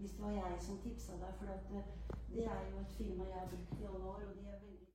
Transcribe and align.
hvis 0.00 0.10
det 0.10 0.24
var 0.24 0.30
jeg 0.30 0.56
som 0.66 0.78
tipsa 0.84 1.12
deg. 1.12 1.32
For 1.38 1.46
eh, 1.54 1.84
det 2.34 2.44
er 2.44 2.60
jo 2.70 2.80
et 2.80 2.92
firma 2.98 3.24
jeg 3.24 3.38
har 3.42 3.48
brukt 3.52 3.80
i 3.82 3.84
alle 3.90 4.04
år, 4.12 4.20
og 4.28 4.34
de 4.36 4.42
er 4.46 4.58
veldig 4.64 4.88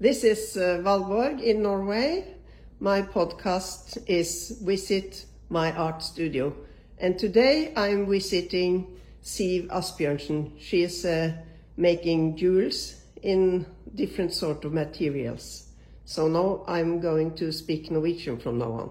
This 0.00 0.24
is 0.24 0.56
uh, 0.56 0.84
Valborg 0.84 1.40
in 1.42 1.56
Norway. 1.56 2.22
My 2.78 3.00
podcast 3.02 3.98
is 4.06 4.52
Visit 4.66 5.26
My 5.48 5.70
Art 5.76 6.02
Studio. 6.02 6.52
And 6.98 7.18
today 7.18 7.72
I'm 7.76 8.10
visiting 8.10 8.86
Siv 9.22 9.68
Asbjørnsen. 9.70 10.52
She 10.58 10.76
is 10.76 11.04
uh, 11.04 11.30
making 11.76 12.36
jewels 12.36 12.96
in 13.22 13.66
different 13.98 14.34
sort 14.34 14.64
of 14.64 14.72
materials. 14.72 15.65
So 16.06 16.28
now 16.28 16.62
I'm 16.68 17.00
going 17.00 17.34
to 17.36 17.50
speak 17.52 17.90
Norwegian 17.90 18.38
from 18.38 18.58
now 18.58 18.72
on. 18.72 18.90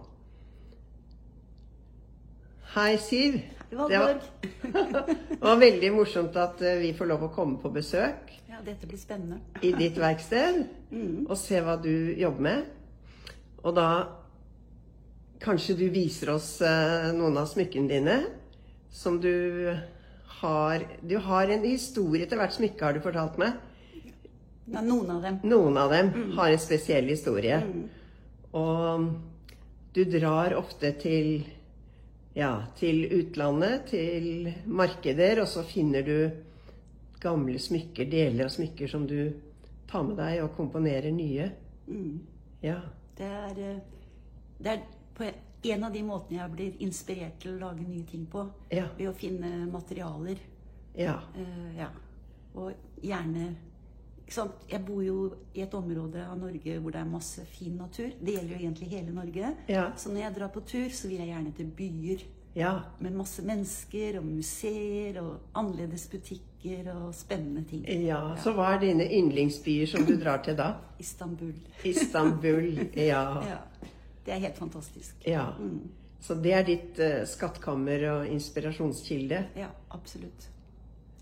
Hei, 2.76 2.98
Siv. 2.98 3.40
Det 3.70 3.76
var, 4.00 4.20
det 5.30 5.40
var 5.42 5.56
veldig 5.60 5.92
morsomt 5.96 6.36
at 6.38 6.60
uh, 6.62 6.74
vi 6.80 6.92
får 6.96 7.08
lov 7.10 7.24
å 7.26 7.30
komme 7.34 7.58
på 7.60 7.72
besøk 7.74 8.30
Ja, 8.48 8.60
dette 8.64 8.88
blir 8.88 9.00
spennende. 9.00 9.40
i 9.66 9.72
ditt 9.76 9.98
verksted 10.00 10.62
og 11.26 11.34
se 11.40 11.60
hva 11.64 11.74
du 11.82 12.14
jobber 12.20 12.46
med. 12.46 12.68
Og 13.66 13.74
da 13.76 13.88
kanskje 15.44 15.76
du 15.80 15.88
viser 15.92 16.32
oss 16.36 16.60
eh, 16.64 17.10
noen 17.16 17.40
av 17.42 17.50
smykkene 17.52 17.90
dine 17.90 18.18
som 18.96 19.18
du 19.20 19.74
har 20.40 20.86
Du 21.02 21.18
har 21.26 21.52
en 21.52 21.66
historie 21.66 22.28
til 22.30 22.40
hvert 22.40 22.56
smykke, 22.56 22.86
har 22.86 22.96
du 22.96 23.04
fortalt 23.04 23.40
meg. 23.42 23.58
Ja, 24.66 24.82
noen 24.82 25.12
av 25.14 25.22
dem. 25.22 25.40
Noen 25.44 25.78
av 25.78 25.92
dem 25.94 26.12
har 26.38 26.50
en 26.50 26.62
spesiell 26.62 27.10
historie. 27.12 27.60
Og 28.56 29.12
du 29.94 30.02
drar 30.10 30.56
ofte 30.58 30.92
til 31.00 31.46
ja, 32.36 32.66
til 32.76 33.06
utlandet, 33.16 33.86
til 33.94 34.50
markeder, 34.68 35.40
og 35.44 35.48
så 35.48 35.64
finner 35.64 36.04
du 36.04 36.18
gamle 37.24 37.60
smykker, 37.62 38.10
deler 38.12 38.50
av 38.50 38.52
smykker 38.52 38.92
som 38.92 39.06
du 39.08 39.32
tar 39.88 40.04
med 40.04 40.20
deg 40.20 40.42
og 40.44 40.52
komponerer 40.58 41.16
nye. 41.16 41.48
Ja. 42.66 42.80
Det 43.16 43.30
er, 43.30 43.62
eh, 43.70 43.78
det 44.60 44.72
er 44.74 44.82
på 45.16 45.30
en 45.72 45.84
av 45.84 45.94
de 45.94 46.02
måtene 46.04 46.42
jeg 46.42 46.52
blir 46.52 46.82
inspirert 46.84 47.40
til 47.40 47.56
å 47.56 47.70
lage 47.70 47.88
nye 47.88 48.04
ting 48.04 48.26
på. 48.28 48.44
Ja. 48.70 48.90
Ved 48.98 49.10
å 49.10 49.16
finne 49.16 49.66
materialer. 49.72 50.42
Ja. 50.96 51.16
Uh, 51.36 51.72
ja. 51.78 51.88
Og 52.56 52.74
gjerne? 53.02 53.56
Jeg 54.28 54.82
bor 54.88 55.04
jo 55.06 55.34
i 55.54 55.62
et 55.62 55.74
område 55.78 56.24
av 56.26 56.38
Norge 56.40 56.80
hvor 56.82 56.92
det 56.92 57.00
er 57.02 57.06
masse 57.10 57.44
fin 57.46 57.76
natur. 57.78 58.10
Det 58.20 58.34
gjelder 58.34 58.56
jo 58.56 58.62
egentlig 58.64 58.88
hele 58.90 59.12
Norge. 59.14 59.52
Ja. 59.70 59.92
Så 59.98 60.10
når 60.10 60.22
jeg 60.24 60.36
drar 60.40 60.48
på 60.56 60.64
tur, 60.66 60.90
så 60.90 61.08
vil 61.08 61.20
jeg 61.22 61.28
gjerne 61.30 61.52
til 61.58 61.66
byer 61.78 62.24
Ja. 62.56 62.72
med 63.00 63.12
masse 63.14 63.44
mennesker 63.44 64.18
og 64.20 64.26
museer 64.26 65.20
og 65.22 65.38
annerledes 65.54 66.08
butikker 66.08 66.88
og 66.96 67.14
spennende 67.14 67.64
ting. 67.70 67.84
ja. 68.08 68.36
Så 68.42 68.54
hva 68.56 68.74
er 68.76 68.80
dine 68.80 69.04
yndlingsbyer 69.06 69.86
som 69.92 70.06
du 70.06 70.16
drar 70.18 70.42
til 70.44 70.56
da? 70.58 70.72
Istanbul. 71.00 71.54
Istanbul. 71.84 72.90
Ja. 72.96 73.42
Ja. 73.52 73.60
Det 74.26 74.34
er 74.34 74.40
helt 74.40 74.58
fantastisk. 74.58 75.16
ja. 75.28 75.52
Så 76.20 76.34
det 76.42 76.54
er 76.58 76.64
ditt 76.66 76.98
uh, 77.00 77.26
skattkammer 77.30 78.02
og 78.10 78.28
inspirasjonskilde? 78.34 79.44
Ja, 79.56 79.68
absolutt. 79.94 80.48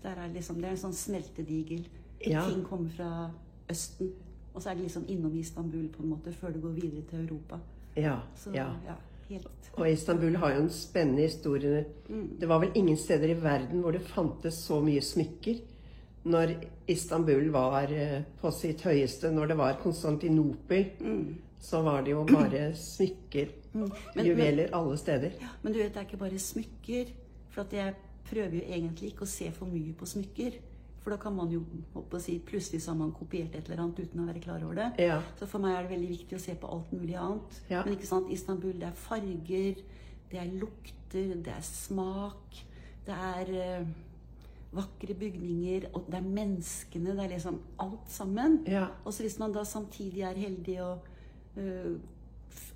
Der 0.02 0.16
er 0.16 0.28
liksom, 0.32 0.56
det 0.62 0.64
er 0.70 0.70
en 0.70 0.80
sånn 0.80 0.94
smeltedigel. 0.96 1.84
Ja. 2.26 2.44
Ting 2.50 2.64
kommer 2.64 2.90
fra 2.90 3.30
Østen. 3.70 4.12
Og 4.54 4.62
så 4.62 4.70
er 4.70 4.74
det 4.74 4.82
liksom 4.86 5.04
innom 5.08 5.34
Istanbul 5.38 5.88
på 5.88 6.02
en 6.02 6.08
måte 6.08 6.32
før 6.32 6.52
det 6.54 6.62
går 6.62 6.76
videre 6.76 7.02
til 7.10 7.24
Europa. 7.26 7.58
Ja. 7.96 8.16
Så 8.36 8.50
ja. 8.54 8.68
ja, 8.86 8.94
helt 9.28 9.48
Og 9.74 9.90
Istanbul 9.90 10.36
har 10.36 10.54
jo 10.54 10.62
en 10.62 10.70
spennende 10.70 11.22
historie. 11.22 11.84
Det 12.40 12.48
var 12.48 12.58
vel 12.62 12.70
ingen 12.74 12.96
steder 12.96 13.28
i 13.28 13.42
verden 13.42 13.80
hvor 13.80 13.90
det 13.92 14.02
fantes 14.02 14.54
så 14.54 14.80
mye 14.80 15.00
smykker. 15.02 15.58
Når 16.24 16.54
Istanbul 16.88 17.50
var 17.52 17.90
eh, 17.92 18.22
på 18.40 18.50
sitt 18.50 18.80
høyeste, 18.82 19.30
når 19.32 19.46
det 19.46 19.56
var 19.58 19.80
Konstantinopel, 19.82 20.86
så 21.60 21.82
var 21.82 22.02
det 22.02 22.10
jo 22.14 22.22
bare 22.24 22.74
smykker, 22.76 23.48
Men- 23.74 24.26
juveler, 24.26 24.70
alle 24.72 24.96
steder. 24.96 25.30
Ja, 25.40 25.48
men 25.62 25.72
du 25.72 25.78
vet, 25.78 25.92
det 25.94 26.00
er 26.00 26.06
ikke 26.06 26.16
bare 26.16 26.38
smykker. 26.38 27.10
For 27.50 27.60
at 27.60 27.72
jeg 27.72 27.94
prøver 28.30 28.54
jo 28.54 28.62
egentlig 28.68 29.10
ikke 29.12 29.22
å 29.26 29.30
se 29.30 29.50
for 29.52 29.66
mye 29.66 29.92
på 29.92 30.06
smykker. 30.06 30.56
For 31.04 31.12
da 31.12 31.18
kan 31.20 31.34
man 31.36 31.50
jo 31.52 31.60
håper 31.92 32.16
å 32.16 32.22
si, 32.22 32.38
plutselig 32.48 32.78
så 32.80 32.94
har 32.94 32.96
man 32.96 33.10
kopiert 33.12 33.52
et 33.52 33.66
eller 33.68 33.82
annet 33.82 33.98
uten 34.06 34.22
å 34.22 34.28
være 34.30 34.40
klar 34.40 34.62
over 34.64 34.78
det. 34.78 34.86
Ja. 35.04 35.18
Så 35.36 35.44
for 35.50 35.60
meg 35.60 35.74
er 35.76 35.84
det 35.84 35.92
veldig 35.92 36.08
viktig 36.14 36.38
å 36.38 36.40
se 36.40 36.54
på 36.56 36.70
alt 36.72 36.94
mulig 36.96 37.18
annet. 37.20 37.58
Ja. 37.68 37.82
Men 37.84 37.98
ikke 37.98 38.08
sant, 38.08 38.30
Istanbul, 38.32 38.78
det 38.80 38.88
er 38.88 38.96
farger, 39.02 39.82
det 40.32 40.40
er 40.40 40.56
lukter, 40.62 41.36
det 41.44 41.52
er 41.52 41.68
smak, 41.68 42.62
det 43.04 43.18
er 43.28 43.52
eh, 43.60 43.92
vakre 44.72 45.18
bygninger, 45.20 45.90
og 45.92 46.08
det 46.08 46.22
er 46.22 46.34
menneskene, 46.40 47.12
det 47.12 47.26
er 47.26 47.34
liksom 47.36 47.60
alt 47.84 48.08
sammen. 48.08 48.62
Ja. 48.64 48.88
Og 49.04 49.12
så 49.12 49.26
hvis 49.26 49.36
man 49.42 49.52
da 49.52 49.68
samtidig 49.68 50.24
er 50.24 50.44
heldig 50.46 50.80
og 50.88 51.14
øh, 51.60 51.94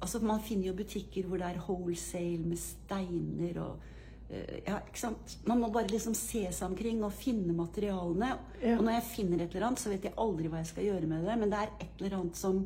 Altså, 0.02 0.18
man 0.18 0.40
finner 0.42 0.68
jo 0.68 0.72
butikker 0.74 1.26
hvor 1.26 1.38
det 1.38 1.46
er 1.46 1.60
wholesale 1.62 2.42
med 2.50 2.58
steiner 2.58 3.60
og 3.62 3.76
øh, 3.78 3.97
Ja, 4.28 4.82
ikke 4.84 5.00
sant? 5.00 5.36
Man 5.48 5.62
må 5.62 5.70
bare 5.72 5.88
liksom 5.88 6.12
se 6.16 6.42
seg 6.52 6.66
omkring 6.66 7.00
og 7.06 7.14
finne 7.16 7.54
materialene. 7.56 8.34
Ja. 8.60 8.74
Og 8.76 8.82
når 8.84 8.98
jeg 8.98 9.06
finner 9.14 9.40
et 9.40 9.54
eller 9.54 9.70
annet, 9.70 9.80
så 9.80 9.92
vet 9.92 10.04
jeg 10.04 10.16
aldri 10.20 10.50
hva 10.52 10.60
jeg 10.60 10.68
skal 10.72 10.88
gjøre 10.90 11.08
med 11.08 11.24
det, 11.24 11.36
men 11.40 11.52
det 11.52 11.62
er 11.62 11.70
et 11.78 12.02
eller 12.02 12.18
annet 12.18 12.40
som 12.40 12.58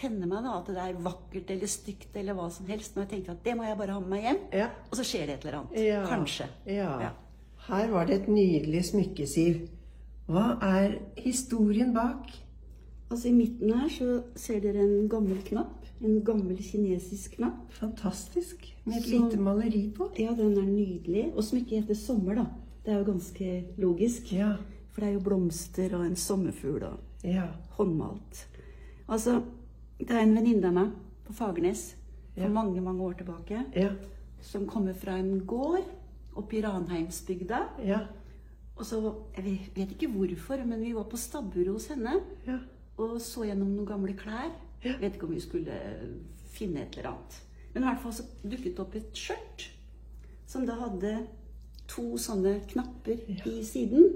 tenner 0.00 0.30
meg, 0.30 0.46
da. 0.46 0.54
At 0.56 0.70
det 0.72 0.84
er 0.86 1.02
vakkert 1.04 1.50
eller 1.52 1.70
stygt 1.70 2.16
eller 2.16 2.38
hva 2.38 2.46
som 2.54 2.70
helst. 2.70 2.96
Når 2.96 3.04
jeg 3.04 3.12
tenker 3.14 3.34
at 3.34 3.42
det 3.44 3.56
må 3.58 3.66
jeg 3.68 3.80
bare 3.80 3.96
ha 3.96 4.04
med 4.04 4.14
meg 4.14 4.24
hjem. 4.28 4.40
Ja. 4.62 4.70
Og 4.88 4.96
så 4.96 5.06
skjer 5.06 5.26
det 5.28 5.36
et 5.36 5.44
eller 5.44 5.58
annet. 5.60 5.82
Ja. 5.84 6.00
Kanskje. 6.08 6.48
Ja. 6.70 6.94
Ja. 7.04 7.12
Her 7.66 7.92
var 7.92 8.08
det 8.08 8.22
et 8.22 8.30
nydelig 8.32 8.86
smykkesiv. 8.88 9.66
Hva 10.30 10.46
er 10.64 10.96
historien 11.20 11.92
bak? 11.92 12.30
Altså 13.10 13.28
I 13.28 13.34
midten 13.34 13.74
her 13.74 13.90
så 13.92 14.20
ser 14.38 14.62
dere 14.62 14.84
en 14.86 15.08
gammel 15.10 15.42
knapp. 15.44 15.79
En 16.02 16.22
gammel 16.24 16.56
kinesisk 16.56 17.34
knapp. 17.36 17.70
Fantastisk. 17.76 18.64
Med 18.86 18.96
et 19.02 19.06
lite 19.10 19.36
maleri 19.40 19.90
på. 19.96 20.10
Ja, 20.18 20.32
den 20.32 20.56
er 20.56 20.64
nydelig. 20.66 21.26
Og 21.36 21.44
smykket 21.44 21.82
heter 21.82 21.94
Sommer, 21.94 22.34
da. 22.40 22.46
Det 22.84 22.94
er 22.94 22.98
jo 23.02 23.12
ganske 23.12 23.48
logisk. 23.78 24.32
Ja. 24.32 24.54
For 24.90 25.00
det 25.04 25.08
er 25.10 25.12
jo 25.18 25.20
blomster 25.26 25.94
og 25.98 26.06
en 26.06 26.16
sommerfugl 26.16 26.82
og 26.88 26.98
Ja. 27.24 27.48
håndmalt. 27.76 28.46
Altså, 29.08 29.42
det 29.98 30.10
er 30.10 30.20
en 30.22 30.34
venninne 30.34 30.64
av 30.66 30.72
meg 30.74 30.90
på 31.26 31.32
Fagernes 31.34 31.94
for 32.34 32.40
Ja. 32.42 32.48
mange, 32.48 32.80
mange 32.80 33.02
år 33.02 33.12
tilbake 33.18 33.64
Ja. 33.76 33.90
som 34.40 34.66
kommer 34.66 34.94
fra 34.94 35.18
en 35.18 35.40
gård 35.46 35.84
oppe 36.36 36.56
i 36.56 36.62
Ranheimsbygda. 36.62 37.58
Ja. 37.84 37.98
Og 38.76 38.84
så, 38.86 39.14
Jeg 39.36 39.44
vet- 39.44 39.76
vet 39.76 39.90
ikke 40.00 40.08
hvorfor, 40.08 40.64
men 40.66 40.80
vi 40.80 40.92
var 40.94 41.04
på 41.04 41.16
stabburet 41.16 41.68
hos 41.72 41.86
henne 41.88 42.20
Ja. 42.46 42.58
og 42.96 43.20
så 43.20 43.44
gjennom 43.44 43.68
noen 43.76 43.86
gamle 43.86 44.14
klær. 44.14 44.50
Ja. 44.84 44.96
Vet 45.00 45.16
ikke 45.16 45.28
om 45.28 45.34
vi 45.36 45.42
skulle 45.44 45.76
finne 46.50 46.84
et 46.84 46.96
eller 46.96 47.12
annet. 47.12 47.40
Men 47.74 47.84
i 47.84 47.86
hvert 47.90 48.02
fall 48.02 48.14
så 48.16 48.24
dukket 48.42 48.72
det 48.72 48.82
opp 48.82 48.96
et 48.98 49.20
skjørt 49.26 49.68
som 50.50 50.64
da 50.66 50.74
hadde 50.80 51.12
to 51.90 52.16
sånne 52.18 52.56
knapper 52.70 53.20
i 53.28 53.60
siden. 53.66 54.08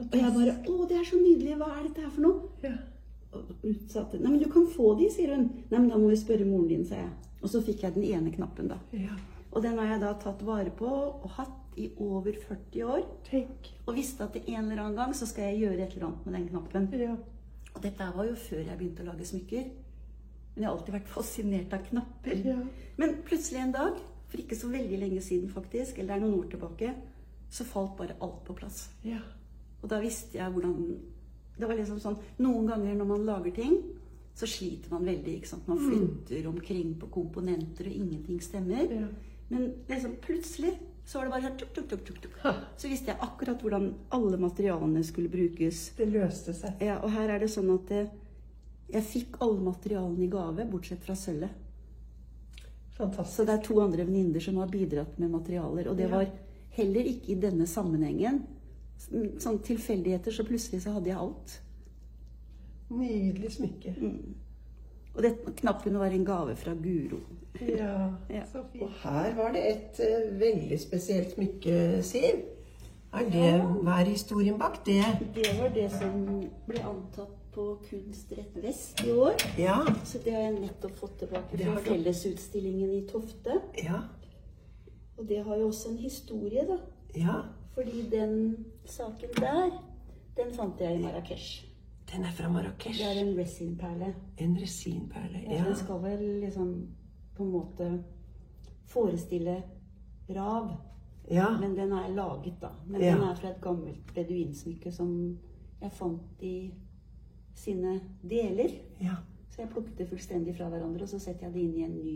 Og 0.00 0.14
jeg 0.16 0.32
bare 0.34 0.54
Å, 0.70 0.76
det 0.88 1.00
er 1.00 1.06
så 1.06 1.18
nydelig! 1.20 1.56
Hva 1.60 1.72
er 1.74 1.88
dette 1.88 2.04
her 2.04 2.12
for 2.14 2.24
noe? 2.24 2.52
Ja. 2.64 2.76
Og 3.36 3.50
hun 3.62 3.76
sa 3.90 4.04
til 4.10 4.22
Nei, 4.22 4.32
men 4.32 4.40
du 4.42 4.48
kan 4.50 4.66
få 4.70 4.94
de, 4.98 5.10
sier 5.12 5.34
hun. 5.34 5.48
Nei, 5.70 5.78
men 5.78 5.90
da 5.90 5.98
må 6.00 6.08
vi 6.10 6.18
spørre 6.18 6.46
moren 6.48 6.70
din, 6.70 6.86
sa 6.86 6.98
jeg. 6.98 7.10
Og 7.40 7.52
så 7.52 7.60
fikk 7.64 7.84
jeg 7.84 7.96
den 7.96 8.06
ene 8.08 8.32
knappen, 8.34 8.70
da. 8.72 8.80
ja. 8.96 9.16
Og 9.50 9.64
den 9.64 9.78
har 9.80 9.88
jeg 9.96 10.02
da 10.04 10.12
tatt 10.22 10.42
vare 10.46 10.70
på 10.78 10.86
og 10.86 11.26
hatt 11.34 11.78
i 11.80 11.88
over 11.98 12.36
40 12.38 12.84
år. 12.86 13.00
Tenk. 13.26 13.70
Og 13.88 13.96
visste 13.96 14.26
at 14.26 14.36
en 14.40 14.68
eller 14.70 14.82
annen 14.84 14.98
gang 14.98 15.14
så 15.16 15.26
skal 15.26 15.48
jeg 15.50 15.64
gjøre 15.64 15.86
et 15.86 15.96
eller 15.96 16.06
annet 16.10 16.26
med 16.26 16.36
den 16.36 16.48
knappen. 16.52 16.86
Ja. 16.94 17.16
Og 17.74 17.80
dette 17.82 18.10
var 18.14 18.28
jo 18.28 18.36
før 18.38 18.62
jeg 18.62 18.78
begynte 18.78 19.02
å 19.02 19.08
lage 19.10 19.26
smykker. 19.26 19.66
Men 20.60 20.66
jeg 20.66 20.74
har 20.74 20.76
alltid 20.76 20.92
vært 20.92 21.06
fascinert 21.08 21.70
av 21.72 21.84
knapper. 21.86 22.40
Ja. 22.44 22.54
Men 23.00 23.14
plutselig 23.24 23.62
en 23.62 23.70
dag, 23.72 23.94
for 24.28 24.42
ikke 24.42 24.58
så 24.60 24.68
veldig 24.68 24.98
lenge 25.00 25.22
siden 25.24 25.48
faktisk, 25.48 25.96
eller 25.96 26.10
det 26.10 26.16
er 26.18 26.20
noen 26.26 26.34
år 26.36 26.50
tilbake, 26.52 26.90
så 27.48 27.64
falt 27.64 27.94
bare 27.96 28.18
alt 28.20 28.42
på 28.44 28.58
plass. 28.58 28.82
Ja. 29.08 29.22
Og 29.80 29.88
da 29.88 30.02
visste 30.02 30.36
jeg 30.36 30.52
hvordan 30.52 30.76
Det 31.56 31.64
var 31.64 31.78
liksom 31.78 31.96
sånn 32.02 32.18
Noen 32.44 32.68
ganger 32.68 32.98
når 32.98 33.08
man 33.08 33.24
lager 33.24 33.56
ting, 33.56 33.78
så 34.36 34.44
sliter 34.44 34.92
man 34.92 35.08
veldig. 35.08 35.38
ikke 35.38 35.48
sant? 35.48 35.64
Man 35.68 35.80
flytter 35.80 36.52
omkring 36.52 36.92
på 37.00 37.08
komponenter, 37.08 37.88
og 37.88 37.96
ingenting 37.96 38.44
stemmer. 38.44 38.84
Ja. 38.84 39.08
Men 39.48 39.66
liksom 39.88 40.20
plutselig 40.20 40.76
så 41.08 41.22
var 41.22 41.30
det 41.30 41.36
bare 41.38 41.56
tuk, 41.56 41.72
tuk, 41.72 41.88
tuk, 41.88 42.04
tuk, 42.04 42.22
tuk. 42.22 42.40
Så 42.76 42.92
visste 42.92 43.14
jeg 43.14 43.24
akkurat 43.24 43.64
hvordan 43.64 43.94
alle 44.12 44.36
materialene 44.44 45.00
skulle 45.08 45.32
brukes. 45.32 45.86
Det 45.96 46.12
løste 46.12 46.52
seg. 46.52 46.84
Ja, 46.84 47.00
og 47.00 47.16
her 47.16 47.32
er 47.32 47.40
det 47.40 47.48
sånn 47.48 47.72
at 47.72 47.96
eh, 47.96 48.12
jeg 48.92 49.02
fikk 49.06 49.36
alle 49.40 49.60
materialene 49.60 50.24
i 50.24 50.30
gave, 50.32 50.64
bortsett 50.70 51.04
fra 51.04 51.14
sølvet. 51.14 51.50
Fantastisk. 52.96 53.36
Så 53.36 53.46
det 53.48 53.54
er 53.58 53.62
to 53.64 53.80
andre 53.80 54.04
venninner 54.04 54.40
som 54.44 54.56
har 54.60 54.68
bidratt 54.68 55.18
med 55.18 55.30
materialer. 55.32 55.88
Og 55.88 55.96
det 55.96 56.08
Ja. 56.08 56.16
var 56.16 56.26
heller 56.76 57.00
ikke 57.04 57.32
i 57.32 57.40
denne 57.40 57.66
sammenhengen. 57.66 58.42
Sånn 59.40 59.58
tilfeldigheter, 59.64 60.30
så 60.30 60.44
plutselig 60.44 60.82
så 60.82 60.92
hadde 60.92 61.06
jeg 61.08 61.16
alt. 61.16 61.60
Nydelig 62.90 63.52
smykke. 63.56 63.94
Og 65.14 65.22
det, 65.22 65.30
knappen 65.56 65.96
var 65.98 66.12
en 66.14 66.24
gave 66.24 66.56
fra 66.56 66.74
Guro. 66.74 67.20
Ja, 67.60 68.10
Ja. 68.30 68.44
så 68.52 68.62
fint. 68.72 68.82
Og 68.82 68.90
her 69.02 69.34
var 69.34 69.52
det 69.52 69.62
et 69.70 70.00
uh, 70.00 70.38
veldig 70.40 70.78
spesielt 70.80 71.34
smykke, 71.34 72.02
Siv. 72.02 72.42
Er 73.12 73.24
det, 73.26 73.62
hva 73.82 73.96
er 74.00 74.04
historien 74.12 74.58
bak 74.58 74.84
det? 74.86 75.02
Det 75.34 75.48
var 75.58 75.72
det 75.74 75.88
som 75.90 76.44
ble 76.68 76.78
antatt 76.78 77.32
på 77.54 77.78
Kunstrett 77.90 78.56
Vest 78.62 79.00
i 79.06 79.12
år. 79.12 79.32
Ja, 79.58 79.76
Så 80.04 80.18
det 80.24 80.32
har 80.34 80.40
jeg 80.40 80.60
nettopp 80.60 80.96
fått 80.98 81.18
tilbake 81.18 81.58
fra 81.58 81.76
fellesutstillingen 81.86 82.90
i 82.92 83.06
Tofte. 83.08 83.60
ja, 83.84 84.00
Og 85.18 85.28
det 85.28 85.42
har 85.44 85.56
jo 85.56 85.66
også 85.68 85.88
en 85.90 85.96
historie, 85.98 86.66
da. 86.68 86.78
ja. 87.16 87.40
Fordi 87.74 88.02
den 88.10 88.56
saken 88.84 89.28
der, 89.36 89.70
den 90.36 90.52
fant 90.54 90.80
jeg 90.80 90.98
i 90.98 91.02
Marrakech. 91.02 91.66
Den 92.12 92.24
er 92.24 92.30
fra 92.32 92.48
Det 92.98 93.00
er 93.06 93.20
en 93.20 93.38
resinperle. 93.38 94.14
En 94.38 94.56
resinperle. 94.60 95.38
Ja. 95.44 95.52
Ja. 95.58 95.64
Den 95.64 95.76
skal 95.76 96.02
vel 96.02 96.40
liksom 96.40 96.88
på 97.36 97.42
en 97.42 97.50
måte 97.50 98.04
forestille 98.86 99.62
rav. 100.30 100.70
ja. 101.30 101.58
Men 101.60 101.76
den 101.76 101.92
er 101.92 102.08
laget, 102.08 102.54
da. 102.62 102.68
Men 102.86 103.00
Ja. 103.00 103.14
den 103.14 103.22
er 103.22 103.34
fra 103.34 103.48
et 103.50 103.60
gammelt 103.60 104.14
beduinsmykke 104.14 104.92
som 104.92 105.38
jeg 105.82 105.92
fant 105.92 106.22
i 106.42 106.72
sine 107.60 107.98
deler. 108.22 108.70
ja. 109.02 109.18
Så 109.50 109.62
jeg 109.64 109.70
plukket 109.72 109.98
det 109.98 110.06
fullstendig 110.08 110.52
fra 110.56 110.68
hverandre, 110.70 111.02
og 111.02 111.08
så 111.10 111.18
setter 111.18 111.46
jeg 111.48 111.54
det 111.54 111.62
inn 111.66 111.74
i 111.76 111.82
en 111.84 111.96
ny 111.98 112.12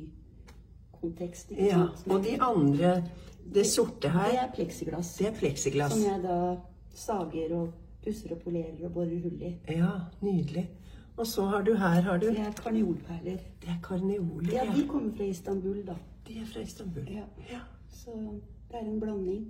kontekst. 1.01 1.51
ja. 1.59 1.89
Og 2.09 2.23
de 2.25 2.37
andre, 2.41 2.93
det 3.55 3.67
sorte 3.67 4.09
her 4.09 4.31
Det 4.31 4.39
er 4.41 4.53
pleksiglass. 4.55 5.15
det 5.19 5.27
er 5.27 5.35
pleksiglass. 5.39 5.93
Som 5.93 6.03
jeg 6.07 6.23
da 6.23 6.37
sager 6.95 7.55
og 7.59 7.73
pusser 8.05 8.33
og 8.33 8.39
polerer 8.45 8.85
og 8.85 8.93
borer 8.95 9.21
hull 9.25 9.43
i. 9.43 9.51
Ja, 9.69 9.91
nydelig. 10.23 10.69
Og 11.17 11.27
så 11.27 11.45
har 11.47 11.63
du 11.63 11.75
her 11.75 12.01
har 12.03 12.19
du 12.19 12.27
Det 12.27 12.39
er 12.39 12.53
karneolperler. 12.53 13.39
Det 13.61 13.69
er 13.69 13.79
karneoler. 13.83 14.53
Ja, 14.53 14.65
Ja, 14.65 14.73
de 14.75 14.87
kommer 14.89 15.13
fra 15.17 15.25
Istanbul, 15.25 15.83
da. 15.87 15.95
De 16.29 16.39
er 16.41 16.47
fra 16.47 16.61
Istanbul. 16.61 17.05
Ja. 17.11 17.25
Ja. 17.51 17.61
Så 17.91 18.11
det 18.71 18.77
er 18.81 18.87
en 18.91 19.01
blanding. 19.01 19.45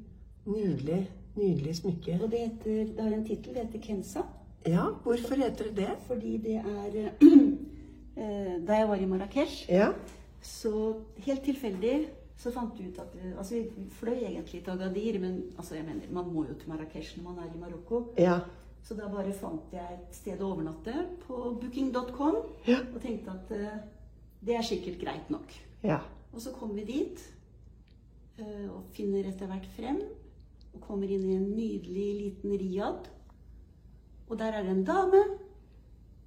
Nydelig. 0.46 1.10
Nydelig 1.36 1.76
smykke. 1.76 2.18
Og 2.22 2.30
det, 2.30 2.38
heter, 2.40 2.84
det 2.96 3.00
har 3.02 3.12
en 3.12 3.24
tittel. 3.26 3.54
Det 3.54 3.66
heter 3.66 3.78
Kensa. 3.86 4.20
Ja, 4.66 4.86
hvorfor 5.04 5.36
heter 5.36 5.64
det 5.70 5.76
det? 5.76 5.90
Fordi 6.06 6.36
det 6.40 6.56
er 6.56 7.10
eh, 8.16 8.54
Da 8.66 8.78
jeg 8.80 8.88
var 8.88 8.96
i 8.96 9.06
Marrakech, 9.06 9.66
Ja. 9.68 9.92
så 10.42 10.94
helt 11.26 11.42
tilfeldig 11.44 12.08
så 12.36 12.50
fant 12.52 12.74
vi 12.78 12.88
ut 12.88 12.98
at 12.98 13.12
Altså, 13.38 13.54
vi 13.76 13.84
fløy 13.90 14.16
egentlig 14.24 14.64
til 14.64 14.70
Agadir, 14.72 15.18
men 15.20 15.42
altså, 15.58 15.74
jeg 15.74 15.84
mener, 15.84 16.10
man 16.12 16.32
må 16.32 16.44
jo 16.48 16.54
til 16.58 16.68
Marrakech 16.68 17.16
når 17.16 17.30
man 17.30 17.38
er 17.44 17.54
i 17.54 17.60
Marokko. 17.60 18.00
Ja. 18.18 18.40
Så 18.84 18.94
da 18.94 19.08
bare 19.08 19.32
fant 19.32 19.70
jeg 19.72 19.94
et 19.94 20.16
sted 20.16 20.40
å 20.44 20.50
overnatte 20.52 20.92
på 21.26 21.38
booking.com 21.60 22.36
Ja. 22.68 22.80
og 22.94 23.00
tenkte 23.00 23.30
at 23.32 23.52
uh, 23.56 23.78
det 24.44 24.56
er 24.58 24.66
sikkert 24.66 24.98
greit 25.00 25.30
nok. 25.32 25.54
Ja. 25.82 26.00
Og 26.34 26.40
så 26.44 26.52
kom 26.52 26.74
vi 26.76 26.84
dit 26.84 27.22
uh, 28.40 28.74
og 28.76 28.82
finner 28.92 29.24
etter 29.30 29.48
hvert 29.48 29.70
frem 29.78 30.02
og 30.74 30.80
kommer 30.84 31.06
inn 31.08 31.24
i 31.24 31.36
en 31.38 31.48
nydelig 31.54 32.08
liten 32.20 32.58
riad. 32.60 33.08
Og 34.28 34.38
der 34.38 34.56
er 34.56 34.62
det 34.62 34.72
en 34.72 34.84
dame 34.84 35.22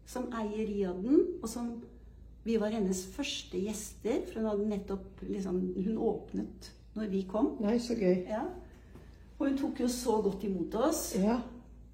som 0.08 0.30
eier 0.32 0.68
riaden, 0.68 1.24
og 1.42 1.50
som 1.50 1.72
vi 2.48 2.56
var 2.62 2.72
hennes 2.72 3.02
første 3.12 3.60
gjester, 3.60 4.22
for 4.30 4.40
hun 4.40 4.50
hadde 4.52 4.70
nettopp 4.70 5.26
liksom, 5.28 5.60
Hun 5.76 5.98
åpnet 5.98 6.72
når 6.98 7.12
vi 7.12 7.26
kom. 7.30 7.52
Nei, 7.62 7.76
så 7.84 7.98
gøy. 7.98 8.24
Ja. 8.30 8.46
Og 9.38 9.50
hun 9.50 9.58
tok 9.60 9.84
jo 9.84 9.90
så 9.92 10.16
godt 10.26 10.48
imot 10.48 10.76
oss. 10.80 11.12
Ja. 11.20 11.42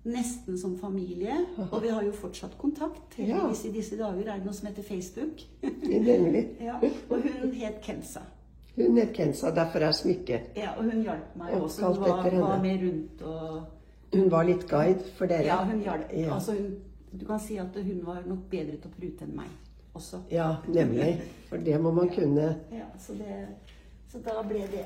Nesten 0.03 0.57
som 0.59 0.77
familie. 0.79 1.35
Og 1.71 1.81
vi 1.83 1.89
har 1.91 2.03
jo 2.03 2.11
fortsatt 2.15 2.55
kontakt. 2.59 3.17
Heldigvis 3.17 3.65
i 3.67 3.73
disse 3.73 3.97
dager 3.99 4.29
er 4.29 4.39
det 4.39 4.47
noe 4.47 4.55
som 4.55 4.69
heter 4.69 4.85
Facebook. 4.87 5.43
Nemlig. 5.63 6.45
ja. 6.69 6.77
Og 7.09 7.25
hun 7.25 7.51
het 7.59 7.81
Kensa. 7.83 8.23
Hun 8.75 8.97
het 8.97 9.11
Kensa, 9.15 9.51
derfor 9.55 9.83
er 9.87 9.95
smykket. 9.95 10.53
Ja, 10.57 10.73
og 10.77 10.87
hun 10.87 11.03
hjalp 11.03 11.35
meg 11.39 11.55
Og 11.57 11.67
også. 11.67 11.91
Hun 11.91 12.01
var, 12.05 12.29
var 12.31 12.61
med 12.63 12.85
rundt 12.85 13.21
og 13.21 13.82
Hun 14.13 14.29
var 14.31 14.43
litt 14.47 14.65
guide 14.69 15.03
for 15.17 15.29
dere. 15.31 15.45
Ja, 15.47 15.59
hun 15.65 15.81
hjalp. 15.81 16.11
Ja, 16.13 16.33
Altså, 16.35 16.53
hun, 16.57 16.75
du 17.19 17.25
kan 17.25 17.39
si 17.39 17.57
at 17.61 17.75
hun 17.75 18.01
var 18.05 18.23
nok 18.27 18.45
bedre 18.51 18.77
til 18.77 18.89
å 18.91 18.95
prute 18.97 19.25
enn 19.27 19.35
meg 19.37 19.49
også. 19.93 20.23
ja 20.31 20.55
nemlig. 20.67 21.21
For 21.49 21.57
det 21.61 21.79
må 21.81 21.91
man 21.93 22.09
kunne. 22.09 22.47
Ja, 22.73 22.87
så, 22.99 23.13
det, 23.13 23.47
så 24.11 24.21
da 24.25 24.41
ble 24.47 24.63
det 24.73 24.85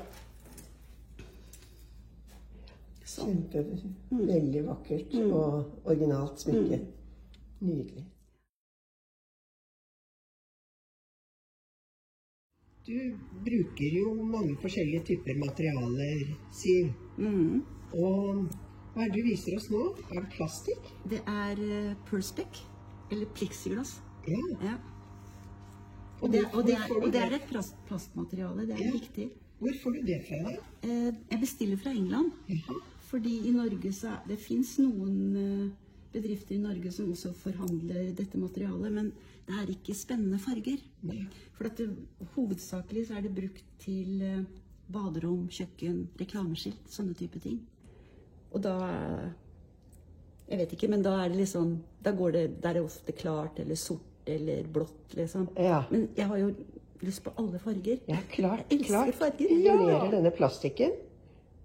sånn. 3.08 3.48
Kjempe, 3.48 3.64
veldig 4.12 4.62
vakkert 4.66 5.14
og 5.24 5.88
originalt 5.88 6.44
smykke. 6.44 6.80
Nydelig. 7.64 8.04
Du 12.88 13.16
bruker 13.44 13.96
jo 13.98 14.12
mange 14.24 14.54
forskjellige 14.62 15.04
typer 15.10 15.36
materialer, 15.40 16.22
Siv. 16.56 16.92
Mm. 17.20 17.58
Og 17.92 18.46
hva 18.98 19.06
er 19.06 19.14
det 19.14 19.22
du 19.22 19.28
viser 19.30 19.54
oss 19.56 19.68
nå? 19.70 19.84
Er 20.10 20.24
det 20.24 20.30
plastikk? 20.34 20.92
Det 21.08 21.22
er 21.30 21.60
Perspec, 22.10 22.62
eller 23.12 23.30
plexiglass. 23.38 24.00
Ja. 24.26 24.40
Ja. 24.66 24.76
Og 26.18 26.32
det, 26.32 26.42
og, 26.52 26.64
det 26.66 26.74
er, 26.74 26.94
og 26.98 27.12
det 27.14 27.20
er 27.22 27.34
et 27.36 27.44
plastmateriale. 27.86 28.66
Det 28.66 28.74
er 28.74 28.84
Ja. 28.88 28.92
viktig. 28.92 29.28
Hvor 29.58 29.74
får 29.82 29.92
du 29.94 30.02
det 30.06 30.18
fra? 30.26 30.38
da? 30.50 30.56
Eh, 30.82 31.12
jeg 31.30 31.40
bestiller 31.40 31.76
fra 31.76 31.90
England. 31.90 32.32
Ja. 32.48 32.74
Fordi 33.08 33.48
i 33.48 33.52
Norge 33.52 33.92
så 33.92 34.18
Det 34.28 34.38
fins 34.38 34.78
noen 34.78 35.36
eh, 35.36 35.70
bedrifter 36.12 36.54
i 36.54 36.58
Norge 36.58 36.92
som 36.92 37.10
også 37.12 37.32
forhandler 37.34 38.12
dette 38.14 38.38
materialet, 38.38 38.92
men 38.92 39.12
det 39.46 39.54
er 39.62 39.72
ikke 39.72 39.94
spennende 39.94 40.38
farger. 40.38 40.78
Nei. 41.02 41.26
For 41.54 41.64
at 41.70 41.76
det, 41.76 41.88
hovedsakelig 42.34 43.06
så 43.08 43.16
er 43.18 43.22
det 43.22 43.34
brukt 43.34 43.64
til 43.78 44.22
eh, 44.22 44.44
baderom, 44.92 45.48
kjøkken, 45.48 46.08
reklameskilt, 46.20 46.82
sånne 46.90 47.14
type 47.14 47.38
ting. 47.40 47.60
Og 48.52 48.62
da 48.62 48.74
Jeg 50.48 50.58
vet 50.58 50.72
ikke, 50.72 50.88
men 50.88 51.02
da 51.04 51.10
er 51.24 51.28
det 51.28 51.36
liksom 51.42 51.78
Da 52.04 52.10
går 52.16 52.30
det 52.32 52.44
Da 52.62 52.70
er 52.70 52.78
det 52.78 52.82
ofte 52.84 53.12
klart 53.12 53.58
eller 53.60 53.74
sort 53.76 54.00
eller 54.28 54.62
blått, 54.68 55.14
liksom. 55.16 55.48
Ja. 55.56 55.82
Men 55.90 56.08
jeg 56.16 56.26
har 56.28 56.36
jo 56.36 56.50
lyst 57.00 57.22
på 57.24 57.30
alle 57.40 57.58
farger. 57.58 57.98
Ja, 58.08 58.18
klart. 58.28 58.66
Jeg 58.70 58.80
elsker 58.82 58.92
klart. 58.92 59.14
farger. 59.14 59.52
Isolerer 59.54 60.10
denne 60.12 60.30
plastikken 60.36 60.90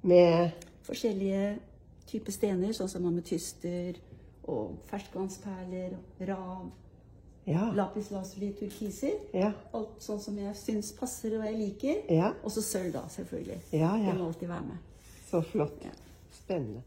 med 0.01 0.51
forskjellige 0.87 1.57
typer 2.07 2.31
stener, 2.31 2.71
sånn 2.71 2.87
som 2.87 3.05
ametyster 3.09 3.99
og 4.47 4.77
ferskvannsperler, 4.87 5.97
rav, 6.29 6.69
Ja. 7.47 7.65
lapis 7.75 8.11
lazuli, 8.11 8.53
turkiser. 8.53 9.19
Ja. 9.33 9.51
Alt 9.73 9.99
sånn 9.99 10.19
som 10.23 10.37
jeg 10.39 10.55
syns 10.55 10.93
passer 10.95 11.35
og 11.37 11.43
jeg 11.43 11.57
liker. 11.59 11.95
Ja. 12.15 12.31
Og 12.45 12.51
så 12.51 12.61
sølv, 12.63 12.93
da, 12.93 13.01
selvfølgelig. 13.09 13.59
Ja, 13.73 13.97
ja. 13.97 14.11
Det 14.11 14.19
må 14.21 14.27
alltid 14.27 14.47
være 14.47 14.61
med. 14.69 14.77
Så 15.29 15.41
flott. 15.51 15.83
Spennende. 16.43 16.81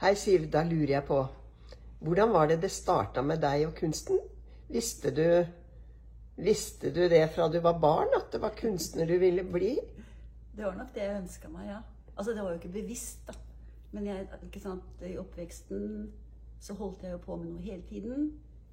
Hei, 0.00 0.14
Siv. 0.18 0.48
Da 0.50 0.64
lurer 0.66 0.96
jeg 0.96 1.06
på 1.06 1.20
Hvordan 2.02 2.32
var 2.34 2.48
det 2.50 2.58
det 2.64 2.72
starta 2.74 3.22
med 3.22 3.38
deg 3.40 3.68
og 3.68 3.76
kunsten? 3.78 4.18
Visste 4.68 5.12
du, 5.14 5.46
visste 6.42 6.90
du 6.90 7.04
det 7.08 7.22
fra 7.34 7.46
du 7.48 7.60
var 7.62 7.78
barn, 7.78 8.10
at 8.18 8.32
det 8.32 8.40
var 8.42 8.56
kunstner 8.58 9.06
du 9.06 9.14
ville 9.22 9.44
bli? 9.46 9.76
Det 10.56 10.64
var 10.64 10.74
nok 10.74 10.90
det 10.94 11.04
jeg 11.04 11.20
ønska 11.20 11.48
meg, 11.52 11.68
ja. 11.70 11.78
Altså, 12.16 12.34
det 12.34 12.42
var 12.42 12.50
jo 12.50 12.58
ikke 12.58 12.72
bevisst, 12.80 13.22
da. 13.28 13.36
Men 13.92 14.10
jeg, 14.10 14.26
ikke 14.42 14.60
sant, 14.60 15.06
i 15.06 15.14
oppveksten 15.22 16.10
så 16.60 16.74
holdt 16.74 17.06
jeg 17.06 17.14
jo 17.14 17.22
på 17.22 17.38
med 17.38 17.52
noe 17.52 17.62
hele 17.62 17.86
tiden. 17.86 18.28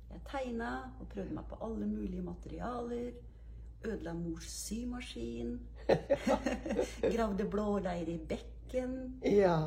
Jeg 0.10 0.25
tegna 0.32 0.74
og 1.00 1.08
prøvde 1.13 1.38
meg 1.38 1.46
på 1.50 1.62
alle 1.62 1.88
mulige 1.88 2.25
materialer. 2.25 3.13
Ødela 3.86 4.18
mors 4.18 4.50
symaskin. 4.50 5.60
Gravde 7.13 7.50
blåleir 7.50 8.10
i 8.10 8.20
bekken. 8.28 9.22
Ja. 9.22 9.58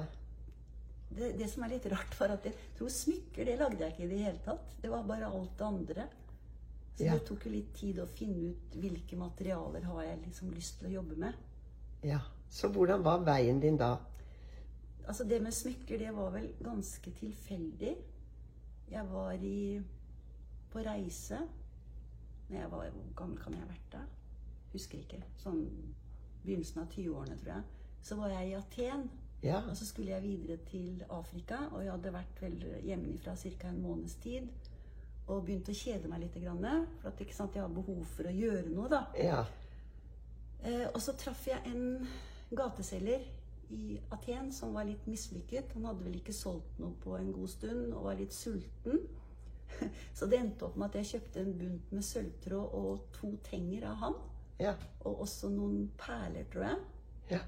Det, 1.10 1.32
det 1.38 1.48
som 1.50 1.62
er 1.64 1.68
litt 1.76 1.86
rart, 1.92 2.14
var 2.20 2.34
at 2.34 2.44
jeg 2.44 2.54
tror 2.76 2.88
smykker 2.92 3.44
det 3.46 3.58
lagde 3.60 3.78
jeg 3.84 3.92
ikke 3.94 4.04
i 4.04 4.08
det 4.10 4.18
hele 4.25 4.38
tatt. 4.44 4.75
Det 4.82 4.90
var 4.90 5.02
bare 5.06 5.26
alt 5.30 5.56
det 5.58 5.64
andre. 5.66 6.08
Så 6.96 7.04
Ja. 7.04 7.12
det 7.14 7.26
tok 7.28 7.44
jo 7.46 7.50
litt 7.52 7.75
tid 7.76 7.98
å 8.00 8.06
finne 8.08 8.50
ut 8.50 8.75
hvilke 8.80 9.16
materialer 9.16 9.82
har 9.84 10.02
jeg 10.02 10.20
liksom 10.25 10.50
lyst 10.50 10.78
til 10.80 10.88
å 10.88 10.92
jobbe 11.02 11.16
med. 11.16 11.34
ja. 12.02 12.20
Så 12.50 12.68
hvordan 12.70 13.02
var 13.02 13.18
veien 13.26 13.58
din 13.60 13.76
da? 13.76 13.96
Altså 15.08 15.25
Det 15.25 15.40
med 15.42 15.52
smykker, 15.52 15.98
det 15.98 16.12
var 16.14 16.30
vel 16.30 16.52
ganske 16.62 17.10
tilfeldig. 17.10 17.96
Jeg 18.90 19.06
var 19.10 19.32
i, 19.32 19.82
på 20.70 20.78
reise 20.78 21.40
når 22.48 22.56
jeg 22.60 22.70
var, 22.70 22.90
Hvor 22.90 23.14
gammel 23.16 23.38
kan 23.38 23.52
jeg 23.52 23.60
ha 23.62 23.66
vært 23.66 23.90
da? 23.92 23.98
Husker 24.72 24.98
ikke. 24.98 25.22
Sånn 25.42 25.66
begynnelsen 26.44 26.82
av 26.82 26.88
20-årene, 26.94 27.36
tror 27.40 27.52
jeg. 27.54 27.62
Så 28.02 28.16
var 28.16 28.28
jeg 28.28 28.48
i 28.50 28.54
Aten. 28.54 29.10
Ja. 29.43 29.61
Og 29.71 29.76
så 29.76 29.87
skulle 29.87 30.11
jeg 30.11 30.23
videre 30.23 30.57
til 30.71 31.05
Afrika, 31.11 31.59
og 31.73 31.85
jeg 31.85 31.93
hadde 31.93 32.12
vært 32.12 32.43
vel 32.43 32.57
hjemmefra 32.87 33.37
ca. 33.37 33.69
en 33.69 33.83
måneds 33.83 34.14
tid. 34.23 34.49
Og 35.26 35.45
begynte 35.45 35.75
å 35.75 35.78
kjede 35.78 36.09
meg 36.09 36.23
litt. 36.23 36.38
For 36.38 37.11
at 37.11 37.23
sant, 37.35 37.55
jeg 37.55 37.62
har 37.62 37.73
behov 37.75 38.05
for 38.05 38.28
å 38.28 38.35
gjøre 38.35 38.69
noe, 38.71 38.88
da. 38.88 39.02
Ja. 39.19 39.45
Eh, 40.62 40.87
og 40.93 41.00
så 41.02 41.12
traff 41.19 41.47
jeg 41.47 41.61
en 41.66 42.07
gateselger 42.57 43.25
i 43.75 43.99
Aten 44.14 44.52
som 44.52 44.75
var 44.75 44.87
litt 44.87 45.07
mislykket. 45.11 45.75
Han 45.75 45.88
hadde 45.90 46.07
vel 46.07 46.19
ikke 46.21 46.35
solgt 46.35 46.78
noe 46.83 46.95
på 47.02 47.16
en 47.19 47.33
god 47.35 47.50
stund 47.50 47.93
og 47.93 48.07
var 48.09 48.19
litt 48.21 48.35
sulten. 48.35 49.02
Så 50.16 50.28
det 50.31 50.38
endte 50.38 50.69
opp 50.69 50.76
med 50.78 50.93
at 50.93 51.00
jeg 51.00 51.11
kjøpte 51.11 51.43
en 51.43 51.57
bunt 51.59 51.93
med 51.93 52.07
sølvtråd 52.07 52.76
og 52.78 53.09
to 53.16 53.33
tenger 53.49 53.88
av 53.90 53.99
han. 54.05 54.19
Ja. 54.62 54.76
Og 55.05 55.26
også 55.26 55.50
noen 55.52 55.88
perler, 55.99 56.47
tror 56.52 56.69
jeg. 56.69 56.85
Ja. 57.35 57.43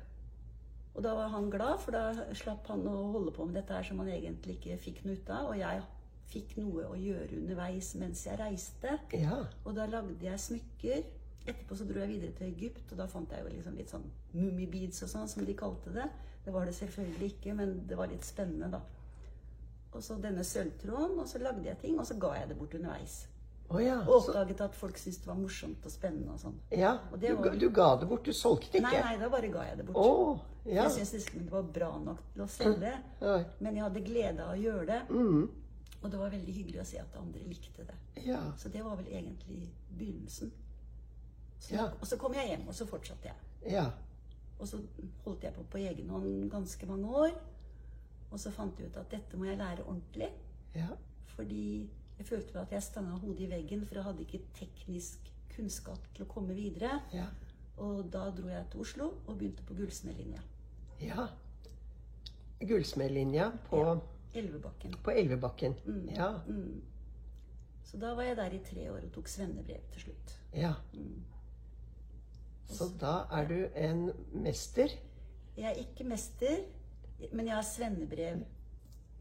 Og 0.98 1.04
da 1.04 1.12
var 1.14 1.28
han 1.30 1.46
glad, 1.46 1.76
for 1.78 1.94
da 1.94 2.32
slapp 2.34 2.66
han 2.72 2.82
å 2.90 2.96
holde 3.14 3.30
på 3.36 3.44
med 3.46 3.54
dette 3.54 3.76
her 3.76 3.86
som 3.86 4.00
han 4.02 4.10
egentlig 4.10 4.56
ikke 4.56 4.80
fikk 4.82 5.04
noe 5.04 5.14
ut 5.14 5.28
av. 5.30 5.52
Og 5.52 5.60
jeg 5.60 5.84
fikk 6.32 6.56
noe 6.58 6.88
å 6.90 6.96
gjøre 6.98 7.38
underveis 7.38 7.92
mens 8.00 8.24
jeg 8.26 8.40
reiste. 8.40 8.96
Ja. 9.14 9.44
Og 9.62 9.76
da 9.78 9.86
lagde 9.86 10.26
jeg 10.26 10.42
smykker. 10.42 11.06
Etterpå 11.48 11.78
så 11.78 11.86
dro 11.86 12.02
jeg 12.02 12.10
videre 12.16 12.34
til 12.36 12.50
Egypt, 12.50 12.90
og 12.90 12.98
da 12.98 13.06
fant 13.08 13.30
jeg 13.32 13.44
jo 13.44 13.52
liksom 13.54 13.78
litt 13.78 13.94
sånn 13.94 14.10
mummibeads 14.34 15.06
og 15.06 15.12
sånn, 15.14 15.30
som 15.30 15.46
de 15.46 15.54
kalte 15.56 15.94
det. 15.94 16.08
Det 16.44 16.52
var 16.52 16.66
det 16.66 16.74
selvfølgelig 16.76 17.30
ikke, 17.30 17.54
men 17.56 17.78
det 17.88 17.96
var 17.96 18.10
litt 18.10 18.26
spennende, 18.26 18.68
da. 18.74 18.82
Og 19.94 20.02
så 20.04 20.18
denne 20.20 20.44
sølvtråden, 20.44 21.16
og 21.22 21.30
så 21.30 21.40
lagde 21.40 21.70
jeg 21.70 21.80
ting, 21.80 21.96
og 21.96 22.10
så 22.10 22.18
ga 22.20 22.34
jeg 22.36 22.50
det 22.50 22.58
bort 22.58 22.74
underveis. 22.76 23.22
Å 23.68 23.80
ja. 23.84 23.98
Og 24.08 24.14
oppdaget 24.22 24.60
at 24.64 24.74
folk 24.74 24.96
syntes 24.96 25.18
det 25.20 25.26
var 25.28 25.36
morsomt 25.36 25.84
og 25.84 25.92
spennende 25.92 26.32
og 26.32 26.40
sånn. 26.40 26.54
ja. 26.72 26.94
Og 27.12 27.20
Du, 27.20 27.26
var- 27.36 27.44
ga- 27.50 27.58
du 27.58 27.68
ga 27.70 27.96
det 28.00 28.08
bort, 28.08 28.24
du 28.24 28.32
solgte 28.32 28.72
det 28.72 28.82
Nei, 28.82 28.94
ikke? 28.94 29.04
nei, 29.04 29.16
da 29.18 29.28
bare 29.28 29.48
ga 29.52 29.62
jeg 29.68 29.76
det 29.76 29.86
bort. 29.86 29.96
Oh, 29.96 30.38
ja. 30.64 30.82
Jeg 30.84 30.90
syntes 30.92 31.12
liksom 31.12 31.44
det 31.44 31.52
var 31.52 31.62
bra 31.62 31.90
nok 31.98 32.22
til 32.32 32.42
å 32.42 32.48
selge, 32.48 32.92
Ja. 33.20 33.44
men 33.60 33.74
jeg 33.76 33.82
hadde 33.84 34.00
glede 34.06 34.40
av 34.46 34.54
å 34.54 34.62
gjøre 34.62 34.86
det. 34.86 35.00
Mm. 35.10 35.50
Og 36.02 36.10
det 36.10 36.18
var 36.18 36.30
veldig 36.30 36.54
hyggelig 36.54 36.80
å 36.80 36.86
se 36.86 36.98
at 36.98 37.16
andre 37.20 37.40
likte 37.44 37.84
det. 37.84 37.94
Ja. 38.24 38.40
Så 38.56 38.68
det 38.72 38.82
var 38.84 38.96
vel 38.96 39.06
egentlig 39.06 39.68
begynnelsen. 39.98 40.50
Så, 41.60 41.74
Ja. 41.74 41.88
Og 42.00 42.06
så 42.06 42.16
kom 42.16 42.32
jeg 42.34 42.48
hjem, 42.48 42.68
og 42.68 42.74
så 42.74 42.86
fortsatte 42.86 43.24
jeg. 43.24 43.72
Ja. 43.72 43.90
Og 44.60 44.66
så 44.66 44.78
holdt 45.24 45.42
jeg 45.42 45.52
på 45.54 45.62
på 45.70 45.78
egen 45.78 46.08
hånd 46.08 46.50
ganske 46.50 46.86
mange 46.86 47.06
år. 47.10 47.32
Og 48.32 48.38
så 48.38 48.50
fant 48.52 48.78
jeg 48.78 48.88
ut 48.88 48.96
at 48.96 49.10
dette 49.10 49.36
må 49.36 49.44
jeg 49.44 49.58
lære 49.58 49.84
ordentlig. 49.84 50.30
Ja. 50.74 50.88
Fordi 51.36 51.88
jeg 52.18 52.26
følte 52.26 52.54
meg 52.54 52.62
at 52.62 52.72
jeg 52.72 52.82
stanga 52.82 53.16
hodet 53.22 53.40
i 53.46 53.50
veggen, 53.50 53.86
for 53.86 53.94
jeg 53.94 54.04
hadde 54.04 54.24
ikke 54.26 54.40
teknisk 54.58 55.32
kunnskap 55.54 55.98
til 56.14 56.24
å 56.24 56.28
komme 56.28 56.54
videre. 56.54 57.00
Ja. 57.14 57.26
Og 57.78 58.08
da 58.12 58.24
dro 58.34 58.48
jeg 58.50 58.64
til 58.72 58.80
Oslo 58.80 59.06
og 59.26 59.38
begynte 59.38 59.62
på 59.66 59.74
gullsmedlinja. 59.78 60.40
ja. 61.00 61.28
Gullsmedlinja 62.60 63.52
på, 63.70 63.78
Ja. 63.84 63.92
Elvebakken. 64.34 64.94
på 65.04 65.10
Elvebakken. 65.10 65.74
Ja. 66.16 66.32
Mm. 66.46 66.82
Så 67.84 67.96
da 67.98 68.14
var 68.14 68.22
jeg 68.22 68.36
der 68.36 68.50
i 68.52 68.58
tre 68.64 68.90
år 68.92 69.04
og 69.06 69.12
tok 69.12 69.28
svennebrev 69.28 69.80
til 69.92 70.00
slutt. 70.00 70.38
ja. 70.54 70.72
Så 72.68 72.84
da 73.00 73.24
er 73.32 73.46
du 73.48 73.68
en 73.76 74.10
mester. 74.32 74.88
Jeg 75.56 75.64
er 75.70 75.78
ikke 75.80 76.04
mester, 76.04 76.58
men 77.32 77.46
jeg 77.46 77.54
har 77.54 77.62
svennebrev 77.62 78.42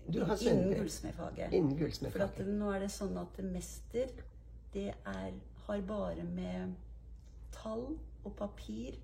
Du 0.07 0.21
har 0.23 0.43
innen 0.43 0.73
gullsmedfaget. 0.73 1.53
innen 1.53 2.11
For 2.11 2.23
at 2.23 2.39
nå 2.47 2.71
er 2.71 2.85
det 2.85 2.91
sånn 2.93 3.17
at 3.19 3.39
mester, 3.43 4.11
det 4.73 4.89
er, 4.93 5.33
har 5.67 5.81
bare 5.87 6.23
med 6.23 6.75
tall 7.51 7.89
og 8.23 8.35
papir 8.37 8.95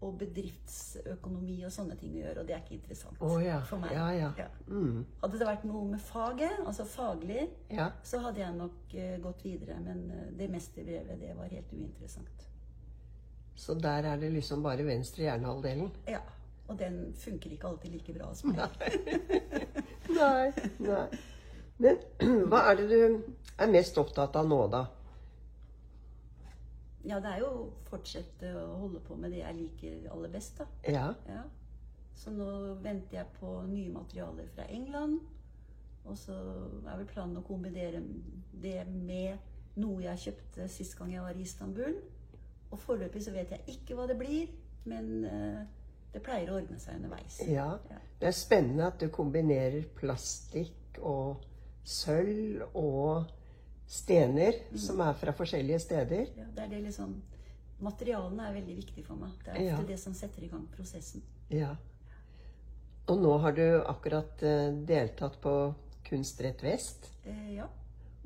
og 0.00 0.16
bedriftsøkonomi 0.20 1.58
og 1.66 1.72
sånne 1.74 1.96
ting 2.00 2.14
å 2.14 2.22
gjøre, 2.22 2.40
og 2.40 2.48
det 2.48 2.54
er 2.56 2.62
ikke 2.62 2.78
interessant 2.78 3.20
oh, 3.24 3.36
ja. 3.42 3.58
for 3.68 3.82
meg. 3.82 3.92
Ja, 3.92 4.06
ja. 4.16 4.46
Mm. 4.70 5.02
Hadde 5.20 5.40
det 5.42 5.48
vært 5.50 5.66
noe 5.68 5.82
med 5.90 6.00
faget, 6.00 6.56
altså 6.64 6.86
faglig, 6.88 7.44
Ja. 7.68 7.90
så 8.02 8.22
hadde 8.24 8.40
jeg 8.40 8.56
nok 8.56 8.94
uh, 8.94 9.16
gått 9.26 9.44
videre, 9.44 9.76
men 9.84 10.06
uh, 10.08 10.22
det 10.38 10.48
mesterbrevet, 10.52 11.20
det 11.20 11.34
var 11.36 11.52
helt 11.52 11.74
uinteressant. 11.76 12.46
Så 13.60 13.76
der 13.76 14.08
er 14.08 14.16
det 14.16 14.32
liksom 14.32 14.64
bare 14.64 14.86
venstre 14.88 15.26
hjernehalvdelen? 15.26 15.92
Ja, 16.08 16.22
og 16.70 16.78
den 16.80 17.12
funker 17.18 17.52
ikke 17.52 17.68
alltid 17.68 17.92
like 17.92 18.14
bra 18.16 18.32
som 18.34 18.54
meg. 18.56 18.80
Nei. 20.20 20.70
Nei. 20.84 21.20
Men 21.80 22.00
hva 22.50 22.64
er 22.70 22.80
det 22.80 22.88
du 22.90 22.98
er 23.60 23.72
mest 23.72 23.98
opptatt 24.00 24.36
av 24.36 24.48
nå, 24.48 24.60
da? 24.72 24.84
Ja, 27.08 27.16
det 27.24 27.30
er 27.32 27.40
jo 27.40 27.48
å 27.48 27.68
fortsette 27.88 28.50
å 28.60 28.66
holde 28.82 29.00
på 29.06 29.16
med 29.16 29.32
det 29.32 29.40
jeg 29.40 29.56
liker 29.56 30.10
aller 30.12 30.32
best, 30.32 30.60
da. 30.60 30.66
Ja. 30.84 31.06
Ja. 31.28 31.44
Så 32.20 32.32
nå 32.34 32.48
venter 32.84 33.22
jeg 33.22 33.32
på 33.38 33.54
nye 33.64 33.92
materialer 33.94 34.50
fra 34.52 34.66
England. 34.68 35.22
Og 36.04 36.16
så 36.18 36.34
er 36.34 36.98
vel 37.00 37.08
planen 37.08 37.40
å 37.40 37.44
kombinere 37.46 38.02
det 38.60 38.82
med 38.88 39.80
noe 39.80 40.02
jeg 40.04 40.24
kjøpte 40.26 40.68
sist 40.72 40.96
gang 40.98 41.14
jeg 41.14 41.24
var 41.24 41.36
i 41.36 41.46
Istanbul. 41.46 41.96
Og 42.70 42.80
foreløpig 42.80 43.22
så 43.24 43.32
vet 43.34 43.52
jeg 43.54 43.76
ikke 43.78 43.96
hva 43.96 44.06
det 44.10 44.18
blir, 44.20 44.52
men 44.88 45.24
eh, 45.24 45.62
det 46.12 46.22
pleier 46.26 46.50
å 46.50 46.56
ordne 46.60 46.78
seg 46.82 46.96
underveis. 47.00 47.40
ja. 47.48 47.78
Det 48.20 48.26
er 48.28 48.36
spennende 48.36 48.86
at 48.86 48.98
du 49.00 49.08
kombinerer 49.08 49.84
plastikk 49.96 50.98
og 51.00 51.36
sølv 51.84 52.66
og 52.76 53.24
stener 53.88 54.52
som 54.76 55.00
er 55.00 55.14
fra 55.16 55.32
forskjellige 55.32 55.78
steder. 55.80 56.26
Ja, 56.36 56.44
det 56.54 56.64
er 56.66 56.68
det 56.74 56.82
liksom 56.90 57.22
Materialene 57.80 58.44
er 58.44 58.52
veldig 58.58 58.74
viktig 58.76 59.06
for 59.06 59.16
meg. 59.16 59.30
Det 59.44 59.54
er 59.54 59.62
Ja. 59.62 59.74
ofte 59.78 59.86
det 59.88 59.98
som 59.98 60.12
setter 60.14 60.42
i 60.44 60.48
gang 60.48 60.66
prosessen. 60.76 61.22
Ja. 61.48 61.70
Og 63.08 63.18
nå 63.22 63.38
har 63.40 63.52
du 63.56 63.62
akkurat 63.88 64.42
eh, 64.42 64.70
deltatt 64.86 65.40
på 65.40 65.74
Kunstrett 66.04 66.60
Vest. 66.62 67.08
Eh, 67.24 67.54
ja. 67.54 67.64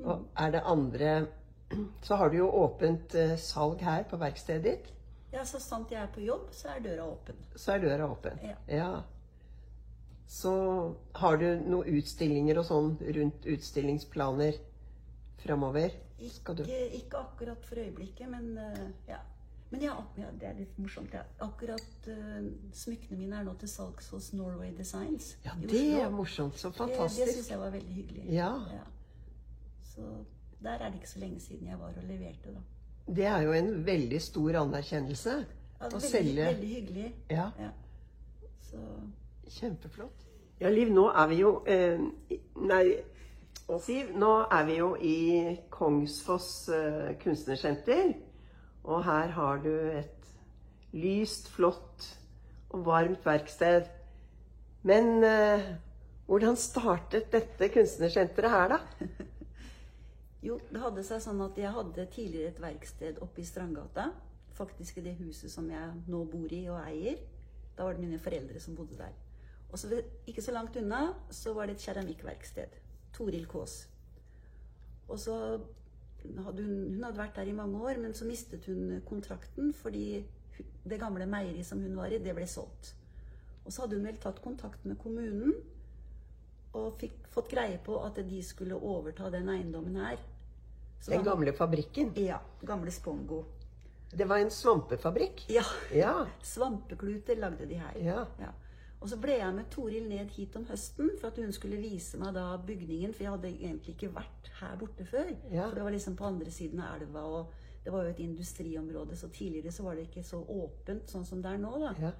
Og 0.03 0.27
er 0.37 0.51
det 0.51 0.61
andre 0.65 1.27
Så 2.03 2.15
har 2.19 2.29
du 2.29 2.37
jo 2.37 2.49
åpent 2.51 3.15
eh, 3.15 3.37
salg 3.37 3.79
her 3.81 4.03
på 4.03 4.17
verkstedet 4.17 4.63
ditt. 4.63 4.91
Ja, 5.35 5.43
så 5.45 5.59
sant 5.59 5.91
jeg 5.91 6.01
er 6.01 6.11
på 6.15 6.23
jobb, 6.23 6.47
så 6.55 6.71
er 6.75 6.81
døra 6.85 7.05
åpen. 7.11 7.43
Så 7.55 7.75
er 7.75 7.83
døra 7.83 8.07
åpen. 8.11 8.39
Ja. 8.71 9.03
Så 10.27 10.51
har 11.21 11.37
du 11.37 11.45
noen 11.67 11.99
utstillinger 11.99 12.57
og 12.61 12.65
sånn 12.69 12.95
rundt 13.19 13.45
utstillingsplaner 13.45 14.57
framover? 15.43 15.93
Ikke, 16.17 16.55
ikke 16.95 17.19
akkurat 17.19 17.65
for 17.67 17.81
øyeblikket, 17.83 18.29
men 18.31 18.55
uh, 18.57 18.85
ja. 19.09 19.19
Men 19.73 19.81
ja, 19.81 19.95
ja, 20.21 20.27
det 20.39 20.47
er 20.47 20.57
litt 20.59 20.75
morsomt. 20.79 21.13
Ja. 21.13 21.23
Akkurat 21.43 22.07
uh, 22.07 22.45
smykkene 22.73 23.17
mine 23.19 23.41
er 23.41 23.47
nå 23.47 23.55
til 23.59 23.69
salgs 23.69 24.11
hos 24.13 24.29
Norway 24.37 24.71
Designs 24.77 25.33
Ja, 25.45 25.55
det 25.59 25.81
er 25.99 26.13
morsomt. 26.13 26.57
Så 26.61 26.69
Det, 26.69 26.77
det 26.77 26.85
fantastisk. 26.95 27.33
syns 27.33 27.49
jeg 27.51 27.59
var 27.59 27.73
veldig 27.75 27.97
hyggelig. 27.97 28.25
Ja. 28.33 28.51
Så 29.91 30.07
der 30.63 30.79
er 30.79 30.89
det 30.89 31.01
ikke 31.01 31.09
så 31.09 31.19
lenge 31.19 31.43
siden 31.43 31.67
jeg 31.67 31.79
var 31.79 31.93
og 31.97 32.07
leverte, 32.07 32.53
da. 32.55 32.63
Det 33.07 33.25
er 33.29 33.41
jo 33.45 33.53
en 33.53 33.71
veldig 33.85 34.21
stor 34.21 34.61
anerkjennelse 34.63 35.33
Ja, 35.35 35.85
å 35.85 35.89
veldig, 35.91 36.09
selge 36.09 36.45
veldig 36.49 36.69
hyggelig. 36.75 37.09
Ja, 37.29 37.49
Ja. 37.59 37.71
Så 38.65 38.79
kjempeflott. 39.59 40.23
Ja, 40.59 40.69
Liv, 40.69 40.89
nå 40.91 41.05
er 41.11 41.27
vi 41.29 41.35
jo 41.41 41.51
eh, 41.69 41.99
Nei, 42.65 42.83
Siv, 43.81 44.11
nå 44.13 44.31
er 44.53 44.65
vi 44.67 44.77
jo 44.77 44.91
i 45.01 45.17
Kongsfoss 45.73 46.49
eh, 46.69 47.15
kunstnersenter. 47.21 48.11
Og 48.85 49.01
her 49.07 49.31
har 49.33 49.61
du 49.63 49.71
et 49.89 50.27
lyst, 50.93 51.49
flott 51.49 52.05
og 52.69 52.85
varmt 52.85 53.25
verksted. 53.25 53.89
Men 54.85 55.23
eh, 55.25 55.65
hvordan 56.29 56.57
startet 56.61 57.31
dette 57.33 57.71
kunstnersenteret 57.73 58.53
her, 58.53 58.75
da? 58.75 59.07
Jo, 60.45 60.59
det 60.69 60.77
hadde 60.77 61.01
seg 61.01 61.23
sånn 61.23 61.39
at 61.41 61.57
jeg 61.57 61.73
hadde 61.73 62.03
tidligere 62.13 62.51
et 62.51 62.59
verksted 62.61 63.21
oppe 63.25 63.41
i 63.41 63.47
Strandgata. 63.47 64.11
Faktisk 64.53 64.99
i 64.99 65.05
det 65.07 65.15
huset 65.17 65.49
som 65.51 65.65
jeg 65.71 66.03
nå 66.05 66.19
bor 66.29 66.51
i 66.53 66.59
og 66.69 66.77
eier. 66.83 67.17
Da 67.75 67.87
var 67.87 67.95
det 67.95 68.05
mine 68.05 68.19
foreldre 68.21 68.61
som 68.61 68.75
bodde 68.77 68.99
der. 68.99 69.15
Og 69.71 69.79
så 69.81 69.89
ikke 70.29 70.43
så 70.45 70.53
langt 70.53 70.77
unna 70.77 71.07
så 71.33 71.55
var 71.57 71.65
det 71.65 71.79
et 71.79 71.87
keramikkverksted. 71.87 72.77
Toril 73.15 73.47
Kaas. 73.49 73.87
Og 75.09 75.17
så 75.19 75.35
hadde 76.45 76.67
hun, 76.67 76.93
hun 76.93 77.07
hadde 77.07 77.23
vært 77.23 77.39
der 77.39 77.49
i 77.49 77.57
mange 77.57 77.81
år, 77.81 77.97
men 78.01 78.13
så 78.13 78.29
mistet 78.29 78.69
hun 78.69 79.01
kontrakten 79.07 79.73
fordi 79.73 80.23
det 80.85 81.01
gamle 81.01 81.25
meieriet 81.25 81.65
som 81.65 81.81
hun 81.81 81.97
var 81.97 82.13
i, 82.13 82.21
det 82.21 82.37
ble 82.37 82.45
solgt. 82.47 82.93
Og 83.65 83.73
så 83.73 83.83
hadde 83.83 83.97
hun 83.97 84.05
vel 84.05 84.21
tatt 84.21 84.43
kontakt 84.45 84.85
med 84.85 85.01
kommunen 85.01 85.57
og 86.75 86.93
fikk, 87.01 87.17
fått 87.33 87.49
greie 87.49 87.81
på 87.81 87.97
at 88.03 88.21
de 88.29 88.45
skulle 88.45 88.77
overta 88.77 89.33
den 89.33 89.49
eiendommen 89.49 89.97
her. 90.03 90.21
Den 91.05 91.23
gamle 91.23 91.53
fabrikken. 91.53 92.13
Ja. 92.17 92.39
Gamle 92.65 92.91
Spongo. 92.91 93.43
Det 94.15 94.25
var 94.25 94.37
en 94.39 94.51
svampefabrikk. 94.51 95.45
Ja. 95.49 95.63
Ja. 95.93 96.13
Svampekluter 96.41 97.35
lagde 97.35 97.65
de 97.65 97.75
her. 97.81 97.97
Ja. 97.99 98.25
Ja. 98.39 98.53
Og 99.03 99.09
så 99.11 99.17
ble 99.21 99.35
jeg 99.37 99.53
med 99.53 99.67
Toril 99.69 100.07
ned 100.09 100.31
hit 100.33 100.55
om 100.57 100.63
høsten 100.69 101.11
for 101.19 101.29
at 101.29 101.37
hun 101.37 101.51
skulle 101.53 101.77
vise 101.77 102.17
meg 102.17 102.33
da 102.37 102.45
bygningen. 102.57 103.13
For 103.13 103.25
jeg 103.25 103.33
hadde 103.35 103.51
egentlig 103.51 103.95
ikke 103.97 104.13
vært 104.15 104.49
her 104.61 104.77
borte 104.79 105.05
før. 105.05 105.33
Ja. 105.51 105.67
For 105.67 105.77
det 105.77 105.83
var 105.83 105.93
liksom 105.93 106.15
på 106.17 106.25
andre 106.29 106.53
siden 106.53 106.81
av 106.81 106.95
elva, 107.01 107.25
og 107.25 107.83
det 107.83 107.93
var 107.93 108.07
jo 108.07 108.15
et 108.15 108.23
industriområde. 108.23 109.17
Så 109.19 109.29
tidligere 109.29 109.71
så 109.75 109.83
var 109.85 109.99
det 109.99 110.07
ikke 110.07 110.23
så 110.25 110.39
åpent 110.41 111.11
sånn 111.11 111.27
som 111.27 111.43
det 111.43 111.51
er 111.51 111.61
nå, 111.61 111.75
da. 111.83 111.91
ja. 112.07 112.13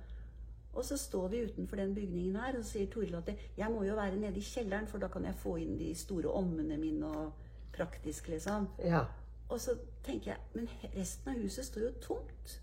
Og 0.75 0.83
så 0.83 0.97
står 0.99 1.29
vi 1.31 1.45
utenfor 1.47 1.79
den 1.79 1.93
bygningen 1.95 2.35
her, 2.35 2.57
og 2.57 2.65
så 2.65 2.75
sier 2.75 2.89
Toril 2.91 3.15
at 3.15 3.29
jeg 3.31 3.71
må 3.71 3.85
jo 3.87 3.95
være 3.95 4.19
nede 4.19 4.41
i 4.41 4.43
kjelleren, 4.43 4.89
for 4.91 4.99
da 4.99 5.07
kan 5.07 5.23
jeg 5.23 5.37
få 5.39 5.55
inn 5.63 5.77
de 5.79 5.93
store 5.95 6.33
ommene 6.35 6.75
mine 6.77 7.07
og 7.07 7.44
praktisk, 7.75 8.27
liksom. 8.31 8.67
ja. 8.83 9.05
Og 9.49 9.59
så 9.61 9.75
tenker 10.03 10.31
jeg, 10.31 10.39
men 10.55 10.69
resten 10.95 11.29
av 11.35 11.41
huset 11.43 11.67
står 11.67 11.83
jo 11.83 11.91
tomt. 12.01 12.55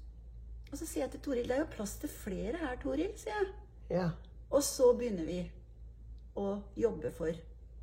Og 0.73 0.78
så 0.81 0.87
sier 0.88 1.04
jeg 1.04 1.12
til 1.12 1.21
Toril, 1.28 1.47
det 1.47 1.54
er 1.54 1.61
jo 1.62 1.69
plass 1.76 1.92
til 2.02 2.11
flere 2.11 2.59
her, 2.59 2.75
Toril, 2.83 3.12
sier 3.21 3.37
jeg. 3.38 3.52
ja. 4.00 4.09
Og 4.52 4.61
så 4.66 4.90
begynner 4.99 5.25
vi 5.25 5.38
å 6.37 6.59
jobbe 6.76 7.09
for 7.16 7.33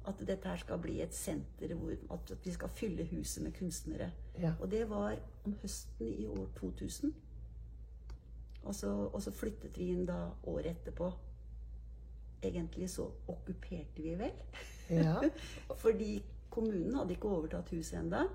At 0.09 0.19
dette 0.25 0.48
her 0.48 0.57
skal 0.62 0.79
bli 0.81 1.00
et 1.03 1.13
senter 1.13 1.74
hvor 1.77 1.91
at 2.15 2.31
vi 2.45 2.51
skal 2.55 2.69
fylle 2.74 3.03
huset 3.12 3.43
med 3.43 3.53
kunstnere. 3.57 4.07
Ja. 4.39 4.53
Og 4.62 4.69
det 4.71 4.83
var 4.89 5.17
om 5.45 5.53
høsten 5.62 6.07
i 6.07 6.25
år 6.27 6.48
2000. 6.59 7.12
Og 8.63 8.75
så, 8.75 8.89
og 8.89 9.21
så 9.21 9.31
flyttet 9.36 9.77
vi 9.77 9.89
inn 9.93 10.05
da 10.07 10.31
året 10.50 10.71
etterpå. 10.71 11.12
Egentlig 12.41 12.89
så 12.89 13.09
okkuperte 13.27 14.01
vi 14.01 14.15
vel. 14.17 14.39
Ja. 14.89 15.19
Fordi 15.83 16.24
kommunen 16.50 16.96
hadde 16.98 17.15
ikke 17.15 17.32
overtatt 17.32 17.72
huset 17.74 18.00
ennå. 18.01 18.25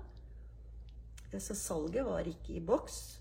Så 1.35 1.55
salget 1.57 2.05
var 2.07 2.27
ikke 2.29 2.55
i 2.55 2.63
boks. 2.63 3.19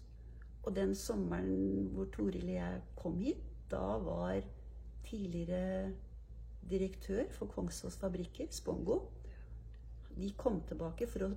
Og 0.65 0.77
den 0.77 0.95
sommeren 0.97 1.91
hvor 1.93 2.09
Toril 2.13 2.47
og 2.47 2.55
jeg 2.55 2.83
kom 2.97 3.19
hit, 3.21 3.43
da 3.71 3.99
var 4.01 4.41
tidligere 5.05 5.93
direktør 6.71 7.27
for 7.31 7.51
Kongsås 7.53 7.97
Fabrikker, 8.01 8.47
Spongo 8.51 9.01
De 10.17 10.31
kom 10.39 10.63
tilbake 10.69 11.07
for 11.11 11.27
å 11.27 11.35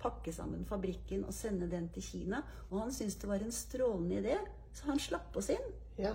pakke 0.00 0.32
sammen 0.32 0.64
fabrikken 0.68 1.24
og 1.26 1.34
sende 1.34 1.68
den 1.70 1.88
til 1.92 2.04
Kina. 2.04 2.42
Og 2.70 2.80
han 2.84 2.92
syntes 2.94 3.18
det 3.20 3.28
var 3.28 3.42
en 3.42 3.52
strålende 3.52 4.20
idé, 4.22 4.36
så 4.72 4.92
han 4.92 5.00
slapp 5.02 5.36
oss 5.36 5.50
inn. 5.50 5.70
ja. 5.98 6.14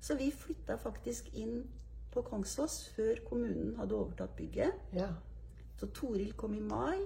Så 0.00 0.14
vi 0.16 0.30
flytta 0.32 0.78
faktisk 0.80 1.26
inn 1.36 1.66
på 2.10 2.22
Kongsås 2.24 2.86
før 2.94 3.18
kommunen 3.26 3.74
hadde 3.76 3.94
overtatt 3.94 4.32
bygget. 4.36 4.72
ja. 4.96 5.10
Så 5.80 5.88
Toril 5.96 6.34
kom 6.36 6.52
i 6.54 6.60
mai, 6.60 6.98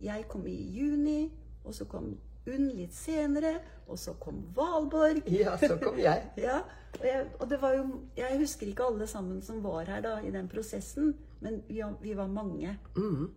jeg 0.00 0.28
kom 0.30 0.44
i 0.46 0.54
juni, 0.76 1.24
og 1.64 1.74
så 1.74 1.88
kom 1.90 2.12
Unn 2.46 2.68
litt 2.78 2.94
senere, 2.94 3.56
og 3.90 3.98
så 3.98 4.12
kom 4.22 4.44
Valborg. 4.54 5.24
Ja, 5.40 5.56
så 5.58 5.74
kom 5.82 5.98
jeg. 5.98 6.28
Ja, 6.46 6.60
og, 6.92 7.02
jeg, 7.02 7.24
og 7.40 7.48
det 7.50 7.58
var 7.62 7.74
jo 7.74 7.88
Jeg 8.16 8.38
husker 8.38 8.70
ikke 8.70 8.86
alle 8.86 9.08
sammen 9.10 9.40
som 9.42 9.58
var 9.64 9.90
her 9.90 10.04
da 10.04 10.20
i 10.22 10.30
den 10.30 10.46
prosessen, 10.48 11.16
men 11.42 11.64
vi, 11.66 11.82
vi 12.04 12.14
var 12.14 12.30
mange. 12.30 12.76
Mm. 12.94 13.32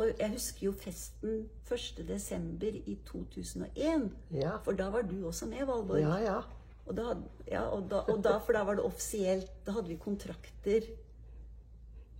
Og 0.00 0.12
jeg 0.12 0.32
husker 0.34 0.66
jo 0.66 0.74
festen 0.76 1.46
1. 1.64 2.04
desember 2.08 2.76
i 2.76 2.98
2001. 3.08 4.10
Ja. 4.36 4.58
For 4.64 4.76
da 4.76 4.90
var 4.92 5.08
du 5.08 5.26
også 5.28 5.48
med, 5.48 5.64
Valborg. 5.68 6.04
Ja, 6.04 6.20
ja. 6.24 6.38
Og 6.86 6.96
da, 6.96 7.14
ja, 7.48 7.64
og 7.68 7.88
da, 7.90 8.04
og 8.08 8.20
da, 8.24 8.38
for 8.44 8.56
da 8.56 8.64
var 8.68 8.76
det 8.76 8.84
offisielt. 8.84 9.50
Da 9.64 9.76
hadde 9.76 9.92
vi 9.92 10.00
kontrakter. 10.00 10.88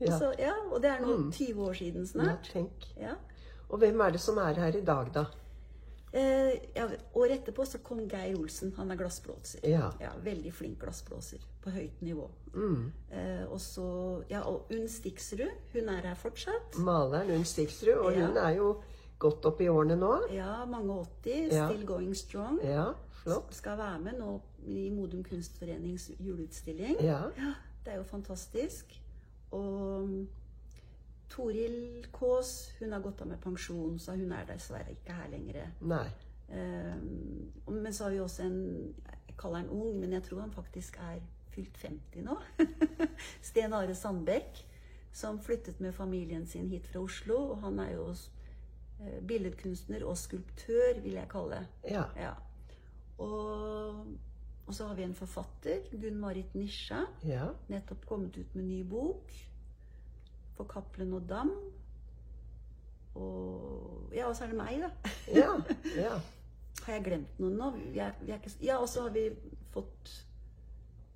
Ja. 0.08 0.18
så, 0.18 0.32
ja, 0.38 0.52
og 0.72 0.80
det 0.82 0.90
er 0.90 1.00
nå 1.00 1.30
20 1.32 1.62
år 1.68 1.72
siden 1.72 2.00
ja. 2.02 2.06
snart. 2.06 2.48
Tenk. 2.52 2.86
Ja. 2.96 3.14
Og 3.68 3.78
hvem 3.78 4.00
er 4.00 4.10
det 4.10 4.20
som 4.20 4.38
er 4.38 4.52
her 4.58 4.76
i 4.76 4.84
dag, 4.84 5.10
da? 5.14 5.24
Eh, 6.12 6.56
ja, 6.74 6.88
året 7.14 7.36
etterpå 7.38 7.64
så 7.66 7.78
kom 7.86 8.00
Geir 8.10 8.34
Olsen. 8.38 8.72
Han 8.76 8.90
er 8.90 8.96
glassblåser. 8.98 9.60
Ja. 9.68 9.90
Veldig 10.24 10.52
flink 10.54 10.80
glassblåser 10.82 11.44
på 11.62 11.70
høyt 11.70 12.00
nivå. 12.02 12.26
Mm. 12.54 12.88
Eh, 13.12 13.44
og 13.46 13.60
så, 13.60 13.84
ja, 14.30 14.40
og 14.42 14.66
Unn 14.74 14.88
Stiksrud, 14.90 15.52
hun 15.72 15.88
er 15.88 16.08
her 16.08 16.14
fortsatt. 16.18 16.78
Maleren 16.82 17.30
Unn 17.36 17.44
Stiksrud, 17.44 17.94
og 17.94 18.12
Ja. 18.16 18.26
hun 18.26 18.36
er 18.36 18.50
jo 18.56 18.82
godt 19.18 19.44
opp 19.46 19.60
i 19.60 19.68
årene 19.68 19.96
nå. 19.96 20.32
Ja, 20.34 20.64
mange 20.66 20.92
80, 21.22 21.52
Ja. 21.52 21.68
still 21.68 21.86
going 21.86 22.14
strong. 22.16 22.58
Ja, 22.64 22.92
flott. 23.22 23.54
Skal 23.54 23.78
være 23.78 23.98
med 24.00 24.18
nå 24.18 24.40
i 24.66 24.90
Modum 24.90 25.22
Kunstforenings 25.24 26.10
juleutstilling. 26.18 26.96
Ja. 27.00 27.22
Ja, 27.38 27.54
det 27.84 27.92
er 27.92 27.96
jo 27.96 28.02
fantastisk. 28.02 28.99
Og 29.56 30.26
Toril 31.30 32.06
Kaas, 32.12 32.72
hun 32.78 32.92
har 32.92 33.02
gått 33.04 33.22
av 33.22 33.30
med 33.30 33.40
pensjon, 33.42 33.98
så 33.98 34.16
hun 34.18 34.32
er 34.34 34.48
dessverre 34.48 34.94
ikke 34.96 35.14
her 35.14 35.30
lenger. 35.32 35.70
Nei. 35.86 36.06
Um, 36.50 37.52
men 37.70 37.94
så 37.94 38.08
har 38.08 38.10
vi 38.16 38.18
også 38.20 38.42
en 38.42 38.56
Jeg 39.28 39.36
kaller 39.38 39.62
han 39.62 39.70
ung, 39.70 40.00
men 40.00 40.12
jeg 40.12 40.24
tror 40.26 40.40
han 40.42 40.50
faktisk 40.52 40.98
er 41.00 41.20
fylt 41.54 41.78
50 41.80 42.26
nå. 42.26 42.34
Sten 43.48 43.72
Are 43.72 43.94
Sandbekk, 43.94 44.58
som 45.12 45.38
flyttet 45.40 45.80
med 45.80 45.94
familien 45.94 46.46
sin 46.46 46.68
hit 46.68 46.86
fra 46.90 47.00
Oslo. 47.00 47.38
Og 47.54 47.62
han 47.64 47.78
er 47.80 47.94
jo 47.94 48.10
eh, 48.10 49.20
billedkunstner 49.26 50.04
og 50.04 50.18
skulptør, 50.18 51.00
vil 51.00 51.16
jeg 51.16 51.30
kalle. 51.30 51.62
Ja. 51.88 52.04
Ja. 52.18 52.34
Og, 53.20 54.04
og 54.70 54.74
så 54.74 54.86
har 54.86 54.94
vi 54.94 55.02
en 55.02 55.14
forfatter, 55.18 55.80
Gunn 55.90 56.20
Marit 56.22 56.52
Nisja. 56.54 57.00
Ja. 57.26 57.48
Nettopp 57.66 58.04
kommet 58.06 58.36
ut 58.38 58.52
med 58.54 58.68
ny 58.68 58.84
bok. 58.86 59.32
For 60.54 60.68
Cappelen 60.70 61.16
og 61.16 61.24
Dam. 61.26 61.50
Og 63.18 64.12
ja, 64.14 64.28
og 64.28 64.36
så 64.38 64.46
er 64.46 64.52
det 64.52 64.58
meg, 64.60 64.84
da. 64.84 64.90
Ja. 65.34 65.56
ja. 65.96 66.12
Har 66.84 66.94
jeg 66.94 67.04
glemt 67.08 67.40
noen 67.42 67.58
nå? 67.58 67.72
Vi 67.80 67.98
er 67.98 68.14
ikke, 68.22 68.52
ja, 68.62 68.78
og 68.78 68.86
så 68.88 69.08
har 69.08 69.10
vi 69.12 69.26
fått 69.74 70.12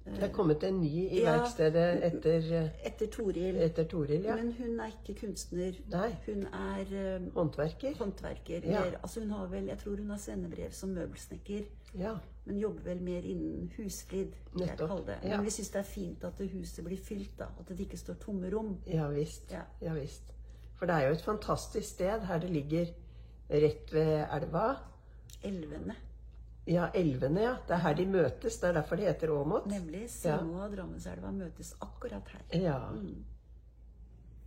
Det 0.05 0.23
er 0.23 0.33
kommet 0.33 0.63
en 0.65 0.81
ny 0.83 0.87
i 1.09 1.21
Ja. 1.23 1.33
verkstedet 1.39 2.05
etter, 2.05 2.71
etter 2.85 3.07
Toril. 3.07 3.57
etter 3.57 3.85
Toril, 3.89 4.23
ja. 4.25 4.35
Men 4.37 4.53
hun 4.53 4.81
er 4.81 4.91
ikke 4.93 5.15
kunstner. 5.27 5.73
Nei. 5.89 6.11
Hun 6.27 6.43
er 6.53 7.17
um, 7.17 7.31
Håndverker. 7.35 7.95
håndverker. 7.99 8.61
Ja. 8.69 8.83
Eller, 8.85 8.99
altså 9.03 9.21
hun 9.21 9.31
har 9.31 9.47
vel, 9.47 9.67
jeg 9.67 9.79
tror 9.79 9.97
hun 9.97 10.11
har 10.11 10.19
svennebrev 10.19 10.73
som 10.73 10.89
møbelsnekker. 10.89 11.63
Ja. 11.99 12.13
Men 12.45 12.59
jobber 12.59 12.83
vel 12.85 13.01
mer 13.03 13.21
innen 13.25 13.73
husflid. 13.79 14.33
Nettopp, 14.59 15.07
det. 15.07 15.17
ja. 15.25 15.37
Men 15.37 15.45
vi 15.47 15.51
syns 15.51 15.71
det 15.71 15.79
er 15.79 15.89
fint 15.89 16.25
at 16.25 16.39
det 16.39 16.51
huset 16.51 16.85
blir 16.85 16.99
fylt. 16.99 17.39
da, 17.39 17.45
At 17.61 17.69
det 17.69 17.81
ikke 17.81 17.97
står 17.97 18.15
tomme 18.21 18.51
rom. 18.53 18.77
Ja 18.87 19.09
visst. 19.09 19.53
Ja. 19.53 19.63
Ja 19.81 19.95
visst. 19.95 20.35
For 20.77 20.87
det 20.87 20.95
er 20.95 21.07
jo 21.09 21.13
et 21.15 21.23
fantastisk 21.23 21.89
sted 21.89 22.21
her 22.29 22.39
det 22.39 22.51
ligger 22.51 22.87
rett 23.51 23.93
ved 23.95 24.27
elva. 24.37 24.75
Elvene. 25.45 25.95
Ja, 26.67 26.89
elvene, 26.97 27.43
ja. 27.45 27.55
Det 27.69 27.77
er 27.77 27.83
her 27.85 27.97
de 27.99 28.07
møtes. 28.09 28.57
Det 28.61 28.71
er 28.71 28.77
derfor 28.79 28.97
det 28.97 29.09
heter 29.11 29.33
Åmot. 29.35 29.67
Nemlig. 29.69 30.07
Simoa 30.11 30.65
og 30.69 30.77
Drammenselva 30.77 31.33
møtes 31.35 31.75
akkurat 31.85 32.31
her. 32.33 32.45
Ja. 32.57 32.79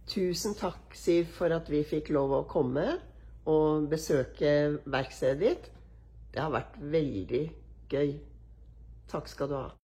Tusen 0.08 0.56
takk, 0.58 0.96
Siv, 0.98 1.28
for 1.36 1.54
at 1.54 1.70
vi 1.70 1.84
fikk 1.86 2.10
lov 2.16 2.34
å 2.34 2.44
komme 2.50 2.88
og 3.48 3.90
besøke 3.92 4.80
verkstedet 4.90 5.42
ditt. 5.44 5.70
Det 6.34 6.42
har 6.42 6.54
vært 6.54 6.80
veldig 6.80 7.44
gøy. 7.92 8.16
Takk 9.12 9.30
skal 9.32 9.52
du 9.52 9.58
ha. 9.60 9.68